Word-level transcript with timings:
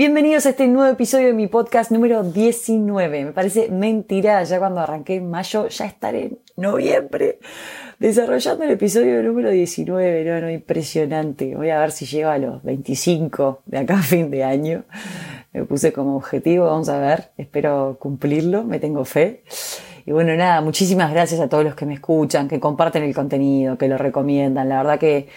Bienvenidos 0.00 0.46
a 0.46 0.48
este 0.48 0.66
nuevo 0.66 0.90
episodio 0.90 1.26
de 1.26 1.34
mi 1.34 1.46
podcast 1.46 1.90
número 1.90 2.22
19. 2.22 3.26
Me 3.26 3.32
parece 3.32 3.68
mentira, 3.68 4.42
ya 4.44 4.58
cuando 4.58 4.80
arranqué 4.80 5.16
en 5.16 5.28
mayo, 5.28 5.68
ya 5.68 5.84
estaré 5.84 6.22
en 6.22 6.38
noviembre 6.56 7.38
desarrollando 7.98 8.64
el 8.64 8.70
episodio 8.70 9.22
número 9.22 9.50
19. 9.50 10.24
No, 10.24 10.40
no, 10.40 10.50
impresionante. 10.50 11.54
Voy 11.54 11.68
a 11.68 11.80
ver 11.80 11.90
si 11.90 12.06
llego 12.06 12.30
a 12.30 12.38
los 12.38 12.62
25 12.62 13.60
de 13.66 13.76
acá 13.76 13.98
fin 13.98 14.30
de 14.30 14.42
año. 14.42 14.84
Me 15.52 15.64
puse 15.66 15.92
como 15.92 16.16
objetivo, 16.16 16.64
vamos 16.64 16.88
a 16.88 16.98
ver. 16.98 17.32
Espero 17.36 17.98
cumplirlo, 18.00 18.64
me 18.64 18.78
tengo 18.78 19.04
fe. 19.04 19.44
Y 20.06 20.12
bueno, 20.12 20.34
nada, 20.34 20.62
muchísimas 20.62 21.12
gracias 21.12 21.42
a 21.42 21.50
todos 21.50 21.62
los 21.62 21.74
que 21.74 21.84
me 21.84 21.92
escuchan, 21.92 22.48
que 22.48 22.58
comparten 22.58 23.02
el 23.02 23.14
contenido, 23.14 23.76
que 23.76 23.86
lo 23.86 23.98
recomiendan. 23.98 24.70
La 24.70 24.78
verdad 24.78 24.98
que 24.98 25.28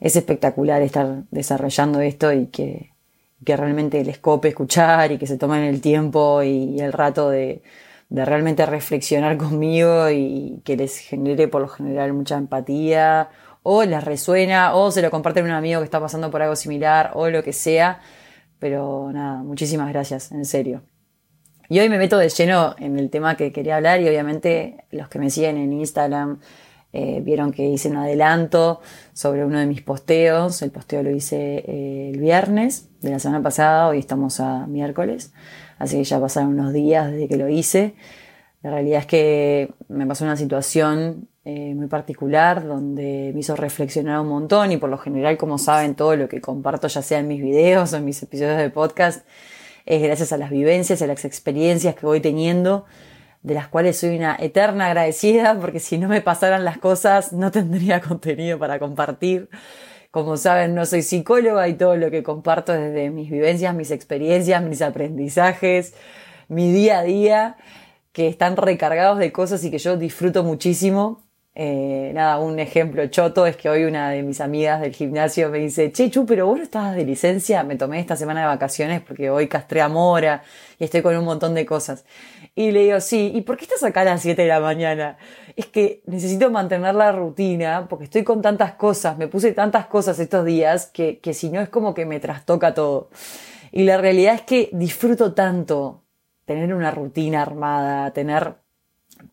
es 0.00 0.16
espectacular 0.16 0.82
estar 0.82 1.22
desarrollando 1.30 2.00
esto 2.00 2.32
y 2.32 2.46
que 2.46 2.97
que 3.44 3.56
realmente 3.56 4.04
les 4.04 4.18
cope 4.18 4.48
escuchar 4.48 5.12
y 5.12 5.18
que 5.18 5.26
se 5.26 5.38
tomen 5.38 5.62
el 5.62 5.80
tiempo 5.80 6.42
y, 6.42 6.80
el 6.80 6.92
rato 6.92 7.30
de, 7.30 7.62
de, 8.08 8.24
realmente 8.24 8.66
reflexionar 8.66 9.36
conmigo 9.38 10.10
y 10.10 10.60
que 10.64 10.76
les 10.76 10.98
genere 10.98 11.48
por 11.48 11.62
lo 11.62 11.68
general 11.68 12.12
mucha 12.12 12.36
empatía 12.36 13.30
o 13.62 13.84
les 13.84 14.02
resuena 14.02 14.74
o 14.74 14.90
se 14.90 15.02
lo 15.02 15.10
comparten 15.10 15.44
un 15.44 15.50
amigo 15.50 15.80
que 15.80 15.84
está 15.84 16.00
pasando 16.00 16.30
por 16.30 16.42
algo 16.42 16.56
similar 16.56 17.12
o 17.14 17.28
lo 17.28 17.42
que 17.42 17.52
sea. 17.52 18.00
Pero 18.58 19.10
nada, 19.12 19.42
muchísimas 19.42 19.88
gracias, 19.90 20.32
en 20.32 20.44
serio. 20.44 20.82
Y 21.68 21.80
hoy 21.80 21.88
me 21.88 21.98
meto 21.98 22.16
de 22.16 22.30
lleno 22.30 22.74
en 22.78 22.98
el 22.98 23.10
tema 23.10 23.36
que 23.36 23.52
quería 23.52 23.76
hablar 23.76 24.00
y 24.00 24.08
obviamente 24.08 24.84
los 24.90 25.08
que 25.08 25.18
me 25.18 25.28
siguen 25.28 25.58
en 25.58 25.72
Instagram 25.72 26.40
eh, 26.92 27.20
vieron 27.22 27.52
que 27.52 27.68
hice 27.68 27.90
un 27.90 27.98
adelanto 27.98 28.80
sobre 29.12 29.44
uno 29.44 29.58
de 29.58 29.66
mis 29.66 29.82
posteos. 29.82 30.62
El 30.62 30.70
posteo 30.70 31.02
lo 31.02 31.10
hice 31.10 31.64
eh, 31.66 32.10
el 32.12 32.20
viernes 32.20 32.88
de 33.00 33.10
la 33.10 33.18
semana 33.18 33.42
pasada, 33.42 33.88
hoy 33.88 33.98
estamos 33.98 34.40
a 34.40 34.66
miércoles, 34.66 35.32
así 35.78 35.98
que 35.98 36.04
ya 36.04 36.18
pasaron 36.18 36.50
unos 36.50 36.72
días 36.72 37.10
desde 37.10 37.28
que 37.28 37.36
lo 37.36 37.48
hice. 37.48 37.94
La 38.62 38.70
realidad 38.70 39.00
es 39.00 39.06
que 39.06 39.74
me 39.88 40.06
pasó 40.06 40.24
una 40.24 40.36
situación 40.36 41.28
eh, 41.44 41.74
muy 41.74 41.86
particular 41.86 42.66
donde 42.66 43.30
me 43.32 43.40
hizo 43.40 43.54
reflexionar 43.54 44.20
un 44.20 44.28
montón 44.28 44.72
y 44.72 44.78
por 44.78 44.90
lo 44.90 44.98
general, 44.98 45.36
como 45.36 45.58
saben, 45.58 45.94
todo 45.94 46.16
lo 46.16 46.28
que 46.28 46.40
comparto, 46.40 46.88
ya 46.88 47.02
sea 47.02 47.20
en 47.20 47.28
mis 47.28 47.40
videos 47.40 47.92
o 47.92 47.96
en 47.98 48.04
mis 48.04 48.22
episodios 48.22 48.58
de 48.58 48.70
podcast, 48.70 49.26
es 49.86 50.02
gracias 50.02 50.32
a 50.32 50.38
las 50.38 50.50
vivencias, 50.50 51.00
a 51.02 51.06
las 51.06 51.24
experiencias 51.24 51.94
que 51.94 52.04
voy 52.04 52.20
teniendo 52.20 52.86
de 53.42 53.54
las 53.54 53.68
cuales 53.68 53.98
soy 53.98 54.16
una 54.16 54.36
eterna 54.38 54.86
agradecida, 54.86 55.58
porque 55.60 55.80
si 55.80 55.98
no 55.98 56.08
me 56.08 56.20
pasaran 56.20 56.64
las 56.64 56.78
cosas 56.78 57.32
no 57.32 57.50
tendría 57.50 58.00
contenido 58.08 58.58
para 58.58 58.78
compartir. 58.78 59.48
Como 60.10 60.36
saben, 60.36 60.74
no 60.74 60.86
soy 60.86 61.02
psicóloga 61.02 61.68
y 61.68 61.74
todo 61.74 61.96
lo 61.96 62.10
que 62.10 62.22
comparto 62.22 62.72
desde 62.72 63.10
mis 63.10 63.30
vivencias, 63.30 63.74
mis 63.74 63.90
experiencias, 63.90 64.62
mis 64.62 64.80
aprendizajes, 64.82 65.94
mi 66.48 66.72
día 66.72 67.00
a 67.00 67.02
día, 67.02 67.56
que 68.12 68.28
están 68.28 68.56
recargados 68.56 69.18
de 69.18 69.32
cosas 69.32 69.62
y 69.64 69.70
que 69.70 69.78
yo 69.78 69.96
disfruto 69.96 70.42
muchísimo. 70.44 71.27
Eh, 71.60 72.12
nada, 72.14 72.38
un 72.38 72.60
ejemplo 72.60 73.04
choto 73.08 73.44
es 73.44 73.56
que 73.56 73.68
hoy 73.68 73.82
una 73.82 74.10
de 74.10 74.22
mis 74.22 74.40
amigas 74.40 74.80
del 74.80 74.94
gimnasio 74.94 75.50
me 75.50 75.58
dice, 75.58 75.90
che, 75.90 76.08
Chu, 76.08 76.24
pero 76.24 76.46
vos 76.46 76.58
no 76.58 76.62
estabas 76.62 76.94
de 76.94 77.04
licencia, 77.04 77.64
me 77.64 77.74
tomé 77.74 77.98
esta 77.98 78.14
semana 78.14 78.42
de 78.42 78.46
vacaciones 78.46 79.00
porque 79.00 79.28
hoy 79.28 79.48
castré 79.48 79.80
a 79.80 79.88
Mora 79.88 80.44
y 80.78 80.84
estoy 80.84 81.02
con 81.02 81.16
un 81.16 81.24
montón 81.24 81.54
de 81.54 81.66
cosas. 81.66 82.04
Y 82.54 82.70
le 82.70 82.84
digo, 82.84 83.00
sí, 83.00 83.32
¿y 83.34 83.40
por 83.40 83.56
qué 83.56 83.64
estás 83.64 83.82
acá 83.82 84.02
a 84.02 84.04
las 84.04 84.22
7 84.22 84.42
de 84.42 84.46
la 84.46 84.60
mañana? 84.60 85.18
Es 85.56 85.66
que 85.66 86.00
necesito 86.06 86.48
mantener 86.48 86.94
la 86.94 87.10
rutina 87.10 87.88
porque 87.88 88.04
estoy 88.04 88.22
con 88.22 88.40
tantas 88.40 88.74
cosas, 88.74 89.18
me 89.18 89.26
puse 89.26 89.50
tantas 89.52 89.86
cosas 89.86 90.16
estos 90.20 90.44
días 90.44 90.86
que, 90.86 91.18
que 91.18 91.34
si 91.34 91.50
no 91.50 91.60
es 91.60 91.68
como 91.70 91.92
que 91.92 92.06
me 92.06 92.20
trastoca 92.20 92.72
todo. 92.72 93.10
Y 93.72 93.82
la 93.82 93.96
realidad 93.96 94.34
es 94.36 94.42
que 94.42 94.70
disfruto 94.72 95.34
tanto 95.34 96.04
tener 96.44 96.72
una 96.72 96.92
rutina 96.92 97.42
armada, 97.42 98.12
tener 98.12 98.67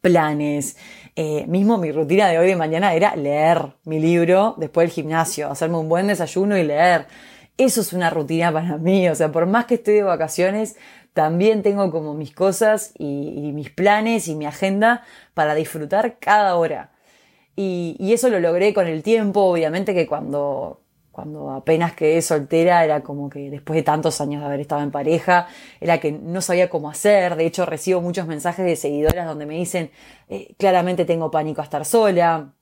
planes. 0.01 0.77
Eh, 1.15 1.45
mismo 1.47 1.77
mi 1.77 1.91
rutina 1.91 2.27
de 2.27 2.37
hoy 2.37 2.47
de 2.47 2.55
mañana 2.55 2.93
era 2.93 3.15
leer 3.15 3.73
mi 3.85 3.99
libro 3.99 4.55
después 4.57 4.87
del 4.87 4.93
gimnasio, 4.93 5.49
hacerme 5.49 5.77
un 5.77 5.89
buen 5.89 6.07
desayuno 6.07 6.57
y 6.57 6.63
leer. 6.63 7.07
Eso 7.57 7.81
es 7.81 7.93
una 7.93 8.09
rutina 8.09 8.51
para 8.51 8.77
mí, 8.77 9.07
o 9.07 9.15
sea, 9.15 9.31
por 9.31 9.45
más 9.45 9.65
que 9.65 9.75
estoy 9.75 9.95
de 9.95 10.03
vacaciones, 10.03 10.75
también 11.13 11.63
tengo 11.63 11.89
como 11.91 12.13
mis 12.13 12.33
cosas 12.33 12.91
y, 12.97 13.51
mis 13.53 13.69
planes 13.69 14.27
y 14.27 14.35
mi 14.35 14.45
agenda 14.45 15.03
para 15.33 15.55
disfrutar 15.55 16.19
cada 16.19 16.55
hora. 16.57 16.91
Y, 17.55 17.95
eso 18.13 18.29
lo 18.29 18.41
logré 18.41 18.73
con 18.73 18.87
el 18.87 19.01
tiempo, 19.03 19.41
obviamente 19.41 19.93
que 19.93 20.07
cuando, 20.07 20.81
cuando 21.15 21.51
apenas 21.51 21.93
quedé 21.93 22.21
soltera 22.21 22.83
era 22.83 23.01
como 23.01 23.29
que 23.29 23.49
después 23.49 23.77
de 23.77 23.83
tantos 23.83 24.19
años 24.19 24.41
de 24.41 24.47
haber 24.47 24.59
estado 24.59 24.81
en 24.81 24.91
pareja, 24.91 25.47
era 25.79 25.97
que 26.01 26.11
no 26.11 26.41
sabía 26.41 26.69
cómo 26.69 26.89
hacer. 26.89 27.37
De 27.37 27.45
hecho, 27.45 27.65
recibo 27.65 28.01
muchos 28.01 28.27
mensajes 28.27 28.65
de 28.65 28.75
seguidoras 28.75 29.25
donde 29.25 29.45
me 29.45 29.53
dicen, 29.53 29.91
eh, 30.27 30.53
claramente 30.57 31.05
tengo 31.05 31.31
pánico 31.31 31.61
a 31.61 31.63
estar 31.63 31.85
sola, 31.85 32.53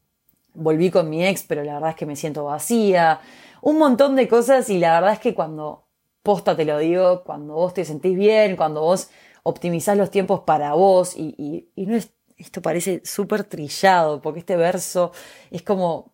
volví 0.54 0.92
con 0.92 1.10
mi 1.10 1.26
ex, 1.26 1.42
pero 1.42 1.64
la 1.64 1.74
verdad 1.74 1.90
es 1.90 1.96
que 1.96 2.06
me 2.06 2.16
siento 2.16 2.44
vacía. 2.46 3.22
Un 3.64 3.80
montón 3.80 4.16
de 4.16 4.28
cosas 4.28 4.70
y 4.70 4.78
la 4.78 5.00
verdad 5.00 5.14
es 5.14 5.20
que 5.20 5.34
cuando 5.34 5.88
posta 6.22 6.56
te 6.56 6.64
lo 6.64 6.78
digo, 6.78 7.24
cuando 7.24 7.56
vos 7.56 7.74
te 7.74 7.84
sentís 7.84 8.16
bien, 8.16 8.56
cuando 8.56 8.82
vos 8.82 9.10
optimizás 9.42 9.98
los 9.98 10.12
tiempos 10.12 10.42
para 10.42 10.76
vos 10.76 11.16
y, 11.18 11.72
no 11.76 11.96
es, 11.96 12.14
esto 12.38 12.62
parece 12.62 13.02
súper 13.04 13.46
trillado, 13.46 14.22
porque 14.22 14.42
este 14.42 14.58
verso 14.58 15.12
es 15.50 15.64
como, 15.64 16.13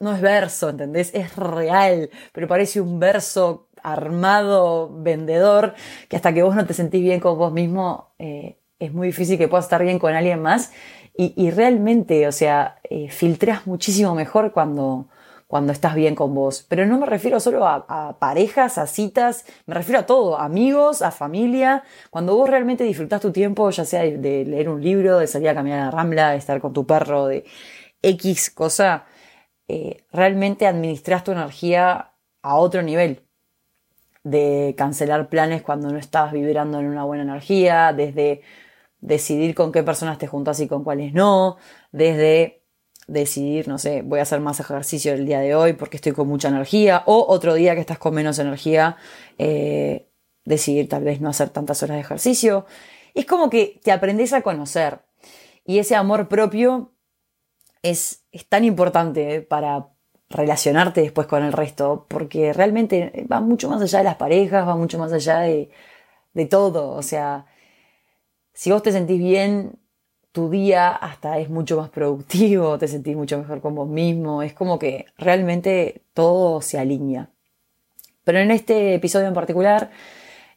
no 0.00 0.14
es 0.14 0.20
verso, 0.20 0.68
¿entendés? 0.68 1.14
Es 1.14 1.36
real, 1.36 2.10
pero 2.32 2.48
parece 2.48 2.80
un 2.80 2.98
verso 3.00 3.68
armado, 3.82 4.90
vendedor, 4.92 5.74
que 6.08 6.16
hasta 6.16 6.34
que 6.34 6.42
vos 6.42 6.54
no 6.56 6.66
te 6.66 6.74
sentís 6.74 7.02
bien 7.02 7.20
con 7.20 7.38
vos 7.38 7.52
mismo, 7.52 8.14
eh, 8.18 8.58
es 8.78 8.92
muy 8.92 9.08
difícil 9.08 9.38
que 9.38 9.48
puedas 9.48 9.66
estar 9.66 9.82
bien 9.82 9.98
con 9.98 10.14
alguien 10.14 10.42
más. 10.42 10.72
Y, 11.18 11.50
realmente, 11.50 12.28
o 12.28 12.32
sea, 12.32 12.78
eh, 12.90 13.08
filtras 13.08 13.66
muchísimo 13.66 14.14
mejor 14.14 14.52
cuando, 14.52 15.08
cuando 15.46 15.72
estás 15.72 15.94
bien 15.94 16.14
con 16.14 16.34
vos. 16.34 16.66
Pero 16.68 16.84
no 16.84 16.98
me 16.98 17.06
refiero 17.06 17.40
solo 17.40 17.66
a, 17.66 18.18
parejas, 18.18 18.76
a 18.76 18.86
citas, 18.86 19.46
me 19.64 19.74
refiero 19.74 20.00
a 20.00 20.06
todo, 20.06 20.38
amigos, 20.38 21.00
a 21.00 21.10
familia. 21.10 21.84
Cuando 22.10 22.36
vos 22.36 22.50
realmente 22.50 22.84
disfrutás 22.84 23.22
tu 23.22 23.32
tiempo, 23.32 23.70
ya 23.70 23.86
sea 23.86 24.02
de, 24.02 24.44
leer 24.44 24.68
un 24.68 24.82
libro, 24.82 25.18
de 25.18 25.26
salir 25.26 25.48
a 25.48 25.54
caminar 25.54 25.80
a 25.80 25.84
la 25.86 25.90
rambla, 25.90 26.30
de 26.32 26.36
estar 26.36 26.60
con 26.60 26.74
tu 26.74 26.84
perro, 26.86 27.28
de 27.28 27.46
X 28.02 28.50
cosa, 28.50 29.06
eh, 29.68 30.04
realmente 30.12 30.66
administras 30.66 31.24
tu 31.24 31.32
energía 31.32 32.12
a 32.42 32.56
otro 32.56 32.82
nivel. 32.82 33.22
De 34.22 34.74
cancelar 34.76 35.28
planes 35.28 35.62
cuando 35.62 35.90
no 35.90 35.98
estás 35.98 36.32
vibrando 36.32 36.80
en 36.80 36.86
una 36.86 37.04
buena 37.04 37.22
energía, 37.22 37.92
desde 37.92 38.42
decidir 39.00 39.54
con 39.54 39.72
qué 39.72 39.82
personas 39.82 40.18
te 40.18 40.26
juntas 40.26 40.58
y 40.60 40.68
con 40.68 40.82
cuáles 40.82 41.12
no, 41.14 41.58
desde 41.92 42.62
decidir, 43.06 43.68
no 43.68 43.78
sé, 43.78 44.02
voy 44.02 44.18
a 44.18 44.22
hacer 44.22 44.40
más 44.40 44.58
ejercicio 44.58 45.12
el 45.12 45.26
día 45.26 45.40
de 45.40 45.54
hoy 45.54 45.74
porque 45.74 45.96
estoy 45.96 46.12
con 46.12 46.28
mucha 46.28 46.48
energía, 46.48 47.02
o 47.06 47.24
otro 47.28 47.54
día 47.54 47.74
que 47.74 47.80
estás 47.80 47.98
con 47.98 48.14
menos 48.14 48.38
energía, 48.38 48.96
eh, 49.38 50.08
decidir 50.44 50.88
tal 50.88 51.04
vez 51.04 51.20
no 51.20 51.28
hacer 51.28 51.50
tantas 51.50 51.82
horas 51.82 51.96
de 51.96 52.00
ejercicio. 52.00 52.66
Es 53.14 53.26
como 53.26 53.48
que 53.48 53.80
te 53.82 53.92
aprendes 53.92 54.32
a 54.32 54.42
conocer 54.42 55.00
y 55.64 55.78
ese 55.78 55.94
amor 55.94 56.28
propio 56.28 56.92
es, 57.82 58.24
es 58.32 58.46
tan 58.46 58.64
importante 58.64 59.42
para 59.42 59.88
relacionarte 60.28 61.02
después 61.02 61.26
con 61.26 61.44
el 61.44 61.52
resto, 61.52 62.06
porque 62.08 62.52
realmente 62.52 63.26
va 63.30 63.40
mucho 63.40 63.68
más 63.68 63.80
allá 63.80 63.98
de 63.98 64.04
las 64.04 64.16
parejas, 64.16 64.66
va 64.66 64.76
mucho 64.76 64.98
más 64.98 65.12
allá 65.12 65.40
de, 65.40 65.70
de 66.34 66.46
todo, 66.46 66.90
o 66.90 67.02
sea, 67.02 67.46
si 68.52 68.70
vos 68.70 68.82
te 68.82 68.90
sentís 68.90 69.18
bien 69.18 69.78
tu 70.32 70.50
día 70.50 70.90
hasta 70.90 71.38
es 71.38 71.48
mucho 71.48 71.76
más 71.76 71.90
productivo, 71.90 72.78
te 72.78 72.88
sentís 72.88 73.16
mucho 73.16 73.38
mejor 73.38 73.60
con 73.60 73.74
vos 73.74 73.88
mismo, 73.88 74.42
es 74.42 74.52
como 74.52 74.78
que 74.78 75.06
realmente 75.16 76.02
todo 76.14 76.60
se 76.60 76.78
alinea. 76.78 77.30
Pero 78.24 78.38
en 78.38 78.50
este 78.50 78.94
episodio 78.94 79.28
en 79.28 79.34
particular 79.34 79.90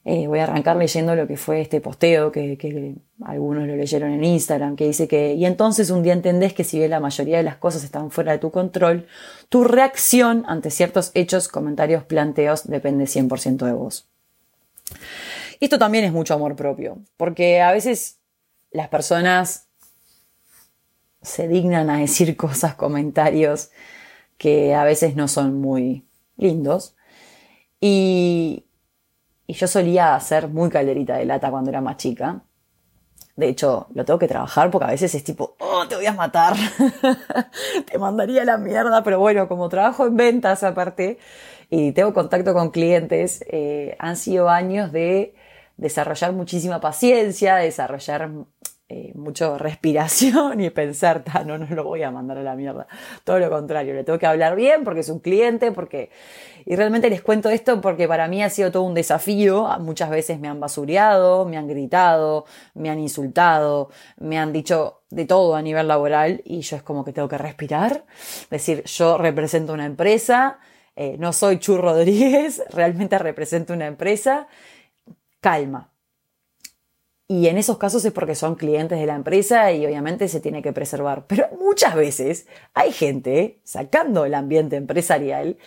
eh, 0.06 0.28
voy 0.28 0.40
a 0.40 0.44
arrancar 0.44 0.78
leyendo 0.78 1.14
lo 1.14 1.28
que 1.28 1.36
fue 1.36 1.62
este 1.62 1.82
posteo 1.82 2.32
que, 2.32 2.96
algunos 3.26 3.68
lo 3.68 3.76
leyeron 3.76 4.12
en 4.12 4.24
Instagram, 4.24 4.76
que 4.76 4.86
dice 4.86 5.08
que, 5.08 5.34
y 5.34 5.46
entonces 5.46 5.90
un 5.90 6.04
día 6.04 6.14
entendés 6.14 6.54
que 6.54 6.64
si 6.64 6.80
bien 6.80 6.92
la 6.92 7.00
mayoría 7.00 7.38
de 7.38 7.44
las 7.44 7.58
cosas 7.58 7.84
están 7.84 8.10
fuera 8.10 8.32
de 8.32 8.40
tu 8.40 8.50
control, 8.50 9.08
tu 9.50 9.66
reacción 9.66 10.46
ante 10.48 10.72
ciertos 10.72 11.12
hechos, 11.16 11.50
comentarios, 11.50 12.04
planteos 12.04 12.66
depende 12.68 13.06
100% 13.06 13.66
de 13.66 13.74
vos. 13.74 14.08
Esto 15.60 15.78
también 15.78 16.06
es 16.06 16.14
mucho 16.14 16.34
amor 16.34 16.56
propio, 16.56 17.00
porque 17.18 17.62
a 17.62 17.74
veces 17.74 18.20
las 18.72 18.88
personas 18.88 19.68
se 21.22 21.48
dignan 21.50 21.90
a 21.90 21.98
decir 22.00 22.38
cosas, 22.38 22.76
comentarios 22.76 23.72
que 24.38 24.74
a 24.74 24.86
veces 24.86 25.16
no 25.16 25.28
son 25.28 25.60
muy 25.60 26.06
lindos. 26.38 26.96
Y, 27.82 28.66
y 29.50 29.54
yo 29.54 29.66
solía 29.66 30.20
ser 30.20 30.48
muy 30.48 30.70
calderita 30.70 31.18
de 31.18 31.26
lata 31.26 31.50
cuando 31.50 31.72
era 31.72 31.82
más 31.82 31.98
chica. 31.98 32.44
De 33.36 33.50
hecho, 33.50 33.88
lo 33.96 34.06
tengo 34.06 34.20
que 34.20 34.28
trabajar 34.28 34.70
porque 34.70 34.86
a 34.86 34.92
veces 34.92 35.16
es 35.16 35.24
tipo, 35.24 35.56
oh, 35.58 35.88
te 35.88 35.96
voy 35.96 36.06
a 36.06 36.14
matar. 36.14 36.54
te 37.92 37.98
mandaría 37.98 38.46
la 38.46 38.60
mierda, 38.60 39.02
pero 39.04 39.18
bueno, 39.20 39.48
como 39.48 39.68
trabajo 39.68 40.06
en 40.06 40.16
ventas 40.16 40.62
aparte, 40.62 41.18
y 41.72 41.94
tengo 41.94 42.14
contacto 42.14 42.54
con 42.54 42.70
clientes, 42.70 43.44
eh, 43.50 43.96
han 43.98 44.18
sido 44.18 44.50
años 44.50 44.92
de 44.92 45.34
desarrollar 45.78 46.32
muchísima 46.34 46.80
paciencia, 46.80 47.56
desarrollar 47.56 48.30
eh, 48.92 49.12
mucho 49.14 49.58
respiración 49.60 50.60
y 50.62 50.72
pensar, 50.72 51.24
no, 51.46 51.60
no 51.60 51.68
lo 51.76 51.84
voy 51.84 52.02
a 52.02 52.10
mandar 52.10 52.40
a 52.40 52.44
la 52.44 52.56
mierda. 52.56 52.88
Todo 53.24 53.38
lo 53.38 53.50
contrario, 53.50 53.94
le 53.94 54.04
tengo 54.04 54.18
que 54.18 54.26
hablar 54.26 54.56
bien 54.56 54.84
porque 54.84 55.02
es 55.02 55.10
un 55.10 55.20
cliente, 55.20 55.72
porque... 55.72 56.10
Y 56.66 56.76
realmente 56.76 57.10
les 57.10 57.22
cuento 57.22 57.50
esto 57.50 57.82
porque 57.82 58.08
para 58.08 58.28
mí 58.28 58.44
ha 58.44 58.50
sido 58.50 58.72
todo 58.72 58.84
un 58.84 58.94
desafío. 58.94 59.68
Muchas 59.80 60.10
veces 60.10 60.40
me 60.40 60.48
han 60.48 60.60
basureado, 60.60 61.46
me 61.46 61.58
han 61.58 61.68
gritado, 61.68 62.46
me 62.74 62.90
han 62.90 63.00
insultado, 63.00 63.90
me 64.18 64.38
han 64.38 64.52
dicho 64.52 65.02
de 65.10 65.26
todo 65.26 65.56
a 65.56 65.62
nivel 65.62 65.88
laboral 65.88 66.42
y 66.46 66.62
yo 66.62 66.76
es 66.76 66.84
como 66.84 67.06
que 67.06 67.14
tengo 67.14 67.28
que 67.28 67.38
respirar. 67.38 68.06
Decir, 68.50 68.84
yo 68.84 69.18
represento 69.18 69.74
una 69.74 69.86
empresa, 69.86 70.60
eh, 70.96 71.16
no 71.18 71.32
soy 71.32 71.60
Chu 71.60 71.78
Rodríguez, 71.78 72.64
realmente 72.72 73.18
represento 73.18 73.74
una 73.74 73.88
empresa 73.88 74.48
calma. 75.40 75.92
Y 77.32 77.48
en 77.48 77.60
esos 77.60 77.78
casos 77.78 78.04
es 78.06 78.12
porque 78.12 78.34
son 78.34 78.56
clientes 78.56 79.00
de 79.00 79.06
la 79.06 79.14
empresa 79.14 79.72
y 79.72 79.86
obviamente 79.86 80.28
se 80.28 80.40
tiene 80.40 80.64
que 80.64 80.74
preservar. 80.74 81.28
Pero 81.28 81.48
muchas 81.60 81.94
veces 81.94 82.48
hay 82.74 82.92
gente, 82.92 83.62
sacando 83.64 84.26
el 84.26 84.34
ambiente 84.34 84.78
empresarial, 84.78 85.60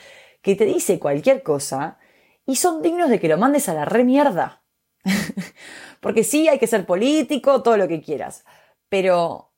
que 0.43 0.57
te 0.57 0.65
dice 0.65 0.99
cualquier 0.99 1.45
cosa 1.45 2.01
y 2.45 2.57
son 2.57 2.83
dignos 2.83 3.11
de 3.11 3.21
que 3.21 3.29
lo 3.29 3.39
mandes 3.39 3.69
a 3.69 3.75
la 3.75 3.85
re 3.85 4.03
mierda. 4.03 4.65
porque 6.01 6.25
sí, 6.25 6.49
hay 6.49 6.59
que 6.59 6.67
ser 6.67 6.85
político, 6.85 7.63
todo 7.63 7.77
lo 7.77 7.87
que 7.87 8.03
quieras. 8.03 8.45
Pero 8.89 9.53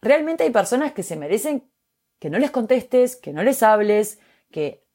realmente 0.00 0.44
hay 0.44 0.50
personas 0.50 0.92
que 0.92 1.02
se 1.02 1.16
merecen 1.16 1.70
que 2.18 2.30
no 2.30 2.38
les 2.38 2.52
contestes, 2.52 3.16
que 3.16 3.34
no 3.34 3.42
les 3.42 3.62
hables, 3.62 4.18
que 4.50 4.86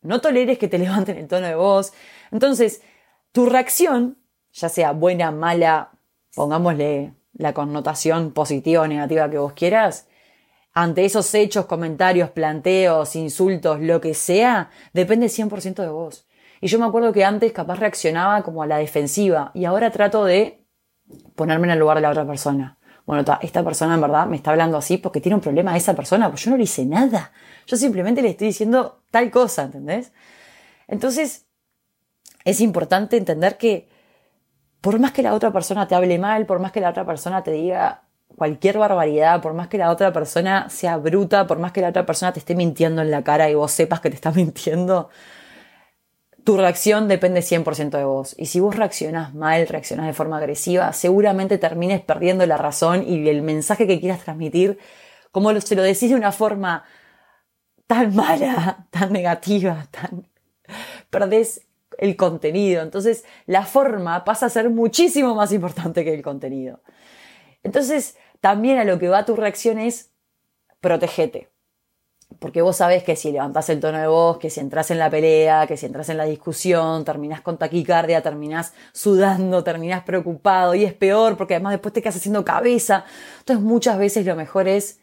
no 0.00 0.22
toleres 0.22 0.56
que 0.56 0.68
te 0.68 0.78
levanten 0.78 1.18
el 1.18 1.28
tono 1.28 1.46
de 1.46 1.54
voz. 1.54 1.92
Entonces, 2.30 2.80
tu 3.30 3.44
reacción, 3.44 4.21
ya 4.52 4.68
sea 4.68 4.92
buena, 4.92 5.30
mala, 5.30 5.90
pongámosle 6.34 7.14
la 7.34 7.54
connotación 7.54 8.32
positiva 8.32 8.82
o 8.82 8.86
negativa 8.86 9.30
que 9.30 9.38
vos 9.38 9.52
quieras, 9.52 10.06
ante 10.74 11.04
esos 11.04 11.34
hechos, 11.34 11.66
comentarios, 11.66 12.30
planteos, 12.30 13.14
insultos, 13.16 13.80
lo 13.80 14.00
que 14.00 14.14
sea, 14.14 14.70
depende 14.92 15.26
100% 15.26 15.82
de 15.82 15.88
vos. 15.88 16.26
Y 16.60 16.68
yo 16.68 16.78
me 16.78 16.86
acuerdo 16.86 17.12
que 17.12 17.24
antes 17.24 17.52
capaz 17.52 17.78
reaccionaba 17.78 18.42
como 18.42 18.62
a 18.62 18.66
la 18.66 18.78
defensiva 18.78 19.50
y 19.54 19.64
ahora 19.64 19.90
trato 19.90 20.24
de 20.24 20.64
ponerme 21.34 21.66
en 21.66 21.72
el 21.72 21.78
lugar 21.78 21.98
de 21.98 22.02
la 22.02 22.10
otra 22.10 22.26
persona. 22.26 22.78
Bueno, 23.04 23.24
esta 23.42 23.64
persona 23.64 23.94
en 23.94 24.00
verdad 24.00 24.26
me 24.26 24.36
está 24.36 24.52
hablando 24.52 24.78
así 24.78 24.96
porque 24.96 25.20
tiene 25.20 25.34
un 25.34 25.40
problema 25.40 25.72
a 25.72 25.76
esa 25.76 25.94
persona, 25.94 26.30
pues 26.30 26.44
yo 26.44 26.52
no 26.52 26.56
le 26.56 26.62
hice 26.62 26.86
nada. 26.86 27.32
Yo 27.66 27.76
simplemente 27.76 28.22
le 28.22 28.30
estoy 28.30 28.46
diciendo 28.46 29.02
tal 29.10 29.30
cosa, 29.30 29.64
¿entendés? 29.64 30.12
Entonces, 30.86 31.46
es 32.44 32.60
importante 32.60 33.16
entender 33.16 33.58
que 33.58 33.88
por 34.82 34.98
más 34.98 35.12
que 35.12 35.22
la 35.22 35.32
otra 35.32 35.52
persona 35.52 35.88
te 35.88 35.94
hable 35.94 36.18
mal, 36.18 36.44
por 36.44 36.58
más 36.58 36.72
que 36.72 36.80
la 36.80 36.90
otra 36.90 37.06
persona 37.06 37.42
te 37.42 37.52
diga 37.52 38.02
cualquier 38.36 38.78
barbaridad, 38.78 39.40
por 39.40 39.54
más 39.54 39.68
que 39.68 39.78
la 39.78 39.90
otra 39.90 40.12
persona 40.12 40.68
sea 40.68 40.96
bruta, 40.96 41.46
por 41.46 41.58
más 41.58 41.70
que 41.72 41.80
la 41.80 41.90
otra 41.90 42.04
persona 42.04 42.32
te 42.32 42.40
esté 42.40 42.56
mintiendo 42.56 43.00
en 43.00 43.10
la 43.10 43.22
cara 43.22 43.48
y 43.48 43.54
vos 43.54 43.70
sepas 43.70 44.00
que 44.00 44.10
te 44.10 44.16
está 44.16 44.30
mintiendo, 44.34 45.08
tu 46.42 46.56
reacción 46.56 47.06
depende 47.06 47.40
100% 47.40 47.90
de 47.90 48.04
vos. 48.04 48.34
Y 48.36 48.46
si 48.46 48.58
vos 48.58 48.74
reaccionás 48.74 49.34
mal, 49.34 49.68
reaccionás 49.68 50.06
de 50.06 50.12
forma 50.14 50.38
agresiva, 50.38 50.92
seguramente 50.92 51.58
termines 51.58 52.00
perdiendo 52.00 52.44
la 52.46 52.56
razón 52.56 53.04
y 53.06 53.28
el 53.28 53.42
mensaje 53.42 53.86
que 53.86 54.00
quieras 54.00 54.24
transmitir, 54.24 54.78
como 55.30 55.58
se 55.60 55.76
lo 55.76 55.82
decís 55.82 56.10
de 56.10 56.16
una 56.16 56.32
forma 56.32 56.82
tan 57.86 58.16
mala, 58.16 58.88
tan 58.90 59.12
negativa, 59.12 59.86
tan... 59.92 60.26
perdés 61.08 61.68
el 62.02 62.16
contenido. 62.16 62.82
Entonces, 62.82 63.24
la 63.46 63.64
forma 63.64 64.24
pasa 64.24 64.46
a 64.46 64.50
ser 64.50 64.68
muchísimo 64.70 65.36
más 65.36 65.52
importante 65.52 66.04
que 66.04 66.12
el 66.12 66.20
contenido. 66.20 66.80
Entonces, 67.62 68.16
también 68.40 68.78
a 68.78 68.84
lo 68.84 68.98
que 68.98 69.08
va 69.08 69.24
tu 69.24 69.36
reacción 69.36 69.78
es 69.78 70.10
protegete. 70.80 71.48
Porque 72.40 72.60
vos 72.60 72.78
sabés 72.78 73.04
que 73.04 73.14
si 73.14 73.30
levantás 73.30 73.68
el 73.68 73.78
tono 73.78 73.98
de 73.98 74.08
voz, 74.08 74.38
que 74.38 74.50
si 74.50 74.58
entras 74.58 74.90
en 74.90 74.98
la 74.98 75.10
pelea, 75.10 75.68
que 75.68 75.76
si 75.76 75.86
entras 75.86 76.08
en 76.08 76.16
la 76.16 76.24
discusión, 76.24 77.04
terminás 77.04 77.40
con 77.40 77.56
taquicardia, 77.56 78.20
terminás 78.20 78.74
sudando, 78.92 79.62
terminás 79.62 80.02
preocupado 80.02 80.74
y 80.74 80.84
es 80.84 80.94
peor 80.94 81.36
porque 81.36 81.54
además 81.54 81.74
después 81.74 81.92
te 81.92 82.02
quedas 82.02 82.16
haciendo 82.16 82.44
cabeza. 82.44 83.04
Entonces 83.38 83.64
muchas 83.64 83.96
veces 83.96 84.26
lo 84.26 84.34
mejor 84.34 84.66
es 84.66 84.98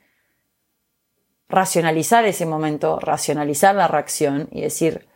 racionalizar 1.48 2.26
ese 2.26 2.46
momento, 2.46 3.00
racionalizar 3.00 3.74
la 3.74 3.88
reacción 3.88 4.50
y 4.52 4.62
decir, 4.62 5.08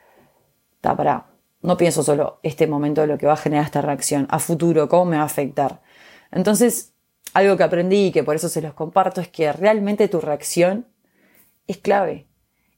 está 0.76 0.96
para, 0.96 1.33
no 1.64 1.78
pienso 1.78 2.04
solo 2.04 2.40
este 2.44 2.68
momento 2.68 3.02
de 3.02 3.08
lo 3.08 3.18
que 3.18 3.26
va 3.26 3.34
a 3.34 3.38
generar 3.38 3.66
esta 3.66 3.82
reacción, 3.82 4.28
a 4.30 4.40
futuro, 4.40 4.90
cómo 4.90 5.06
me 5.06 5.18
va 5.18 5.24
a 5.24 5.26
afectar. 5.26 5.82
Entonces, 6.32 6.94
algo 7.34 7.58
que 7.58 7.64
aprendí 7.64 8.08
y 8.08 8.12
que 8.12 8.24
por 8.24 8.36
eso 8.36 8.50
se 8.50 8.62
los 8.62 8.74
comparto 8.74 9.22
es 9.22 9.30
que 9.30 9.52
realmente 9.54 10.08
tu 10.08 10.22
reacción 10.22 10.88
es 11.68 11.78
clave. 11.78 12.28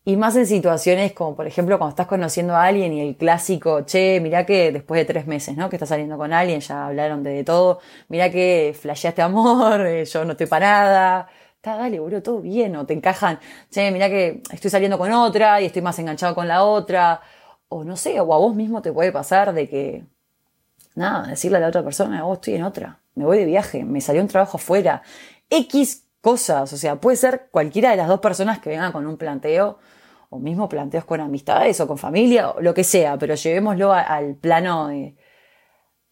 Y 0.08 0.18
más 0.18 0.36
en 0.36 0.46
situaciones 0.46 1.14
como, 1.14 1.36
por 1.36 1.48
ejemplo, 1.48 1.80
cuando 1.80 1.90
estás 1.90 2.06
conociendo 2.06 2.56
a 2.56 2.66
alguien 2.66 2.94
y 2.94 3.02
el 3.02 3.18
clásico, 3.18 3.82
che, 3.82 4.20
mirá 4.22 4.46
que 4.46 4.72
después 4.72 5.00
de 5.00 5.06
tres 5.06 5.26
meses, 5.26 5.58
¿no? 5.58 5.68
Que 5.68 5.78
estás 5.78 5.90
saliendo 5.90 6.16
con 6.16 6.32
alguien, 6.32 6.60
ya 6.60 6.86
hablaron 6.86 7.24
de, 7.24 7.44
todo, 7.44 7.80
mirá 8.08 8.30
que 8.30 8.76
flasheaste 8.80 9.24
amor, 9.24 9.82
eh, 9.88 10.06
yo 10.06 10.24
no 10.24 10.34
estoy 10.34 10.46
parada, 10.46 11.28
está, 11.56 11.78
dale, 11.78 12.00
boludo, 12.00 12.22
todo 12.22 12.40
bien, 12.42 12.76
o 12.76 12.86
te 12.86 12.94
encajan, 12.94 13.40
che, 13.72 13.90
mirá 13.90 14.08
que 14.08 14.44
estoy 14.52 14.70
saliendo 14.70 15.00
con 15.00 15.12
otra 15.12 15.60
y 15.60 15.66
estoy 15.66 15.82
más 15.82 15.98
enganchado 15.98 16.36
con 16.36 16.48
la 16.48 16.64
otra, 16.64 17.22
o 17.70 17.84
no 17.84 17.98
sé, 17.98 18.20
o 18.20 18.34
a 18.34 18.38
vos 18.38 18.56
mismo 18.56 18.82
te 18.82 18.92
puede 18.92 19.12
pasar 19.12 19.54
de 19.54 19.70
que, 19.70 20.06
nada, 20.96 21.28
decirle 21.28 21.58
a 21.58 21.62
la 21.62 21.68
otra 21.68 21.84
persona, 21.84 22.26
oh, 22.26 22.34
estoy 22.34 22.56
en 22.56 22.64
otra, 22.64 23.02
me 23.16 23.26
voy 23.26 23.38
de 23.38 23.46
viaje, 23.46 23.84
me 23.84 24.02
salió 24.02 24.22
un 24.22 24.28
trabajo 24.28 24.58
afuera, 24.58 25.02
X 25.50 26.06
cosas, 26.22 26.74
o 26.74 26.78
sea, 26.78 27.00
puede 27.00 27.18
ser 27.18 27.50
cualquiera 27.52 27.92
de 27.92 27.98
las 27.98 28.08
dos 28.08 28.20
personas 28.20 28.60
que 28.60 28.70
vengan 28.70 28.92
con 28.92 29.06
un 29.08 29.18
planteo, 29.18 29.80
o 30.30 30.40
mismo 30.40 30.68
planteos 30.68 31.06
con 31.06 31.22
amistades 31.22 31.80
o 31.80 31.88
con 31.88 31.98
familia, 31.98 32.50
o 32.52 32.62
lo 32.62 32.74
que 32.74 32.84
sea, 32.84 33.18
pero 33.18 33.36
llevémoslo 33.36 33.94
al 33.94 34.36
plano 34.36 34.88
de, 34.88 35.16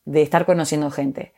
de 0.05 0.21
estar 0.21 0.45
conociendo 0.45 0.91
gente. 0.91 1.33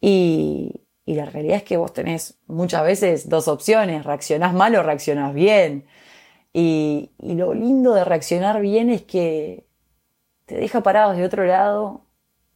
Y, 0.00 0.82
y 1.04 1.14
la 1.14 1.26
realidad 1.26 1.56
es 1.56 1.62
que 1.64 1.76
vos 1.76 1.92
tenés 1.92 2.38
muchas 2.46 2.82
veces 2.84 3.28
dos 3.28 3.48
opciones, 3.48 4.04
reaccionás 4.04 4.54
mal 4.54 4.74
o 4.76 4.82
reaccionás 4.82 5.34
bien. 5.34 5.86
Y, 6.52 7.10
lo 7.18 7.54
lindo 7.54 7.94
de 7.94 8.04
reaccionar 8.04 8.60
bien 8.60 8.90
es 8.90 9.02
que 9.02 9.66
te 10.46 10.56
deja 10.56 10.82
parado 10.82 11.12
de 11.12 11.24
otro 11.24 11.44
lado 11.44 12.04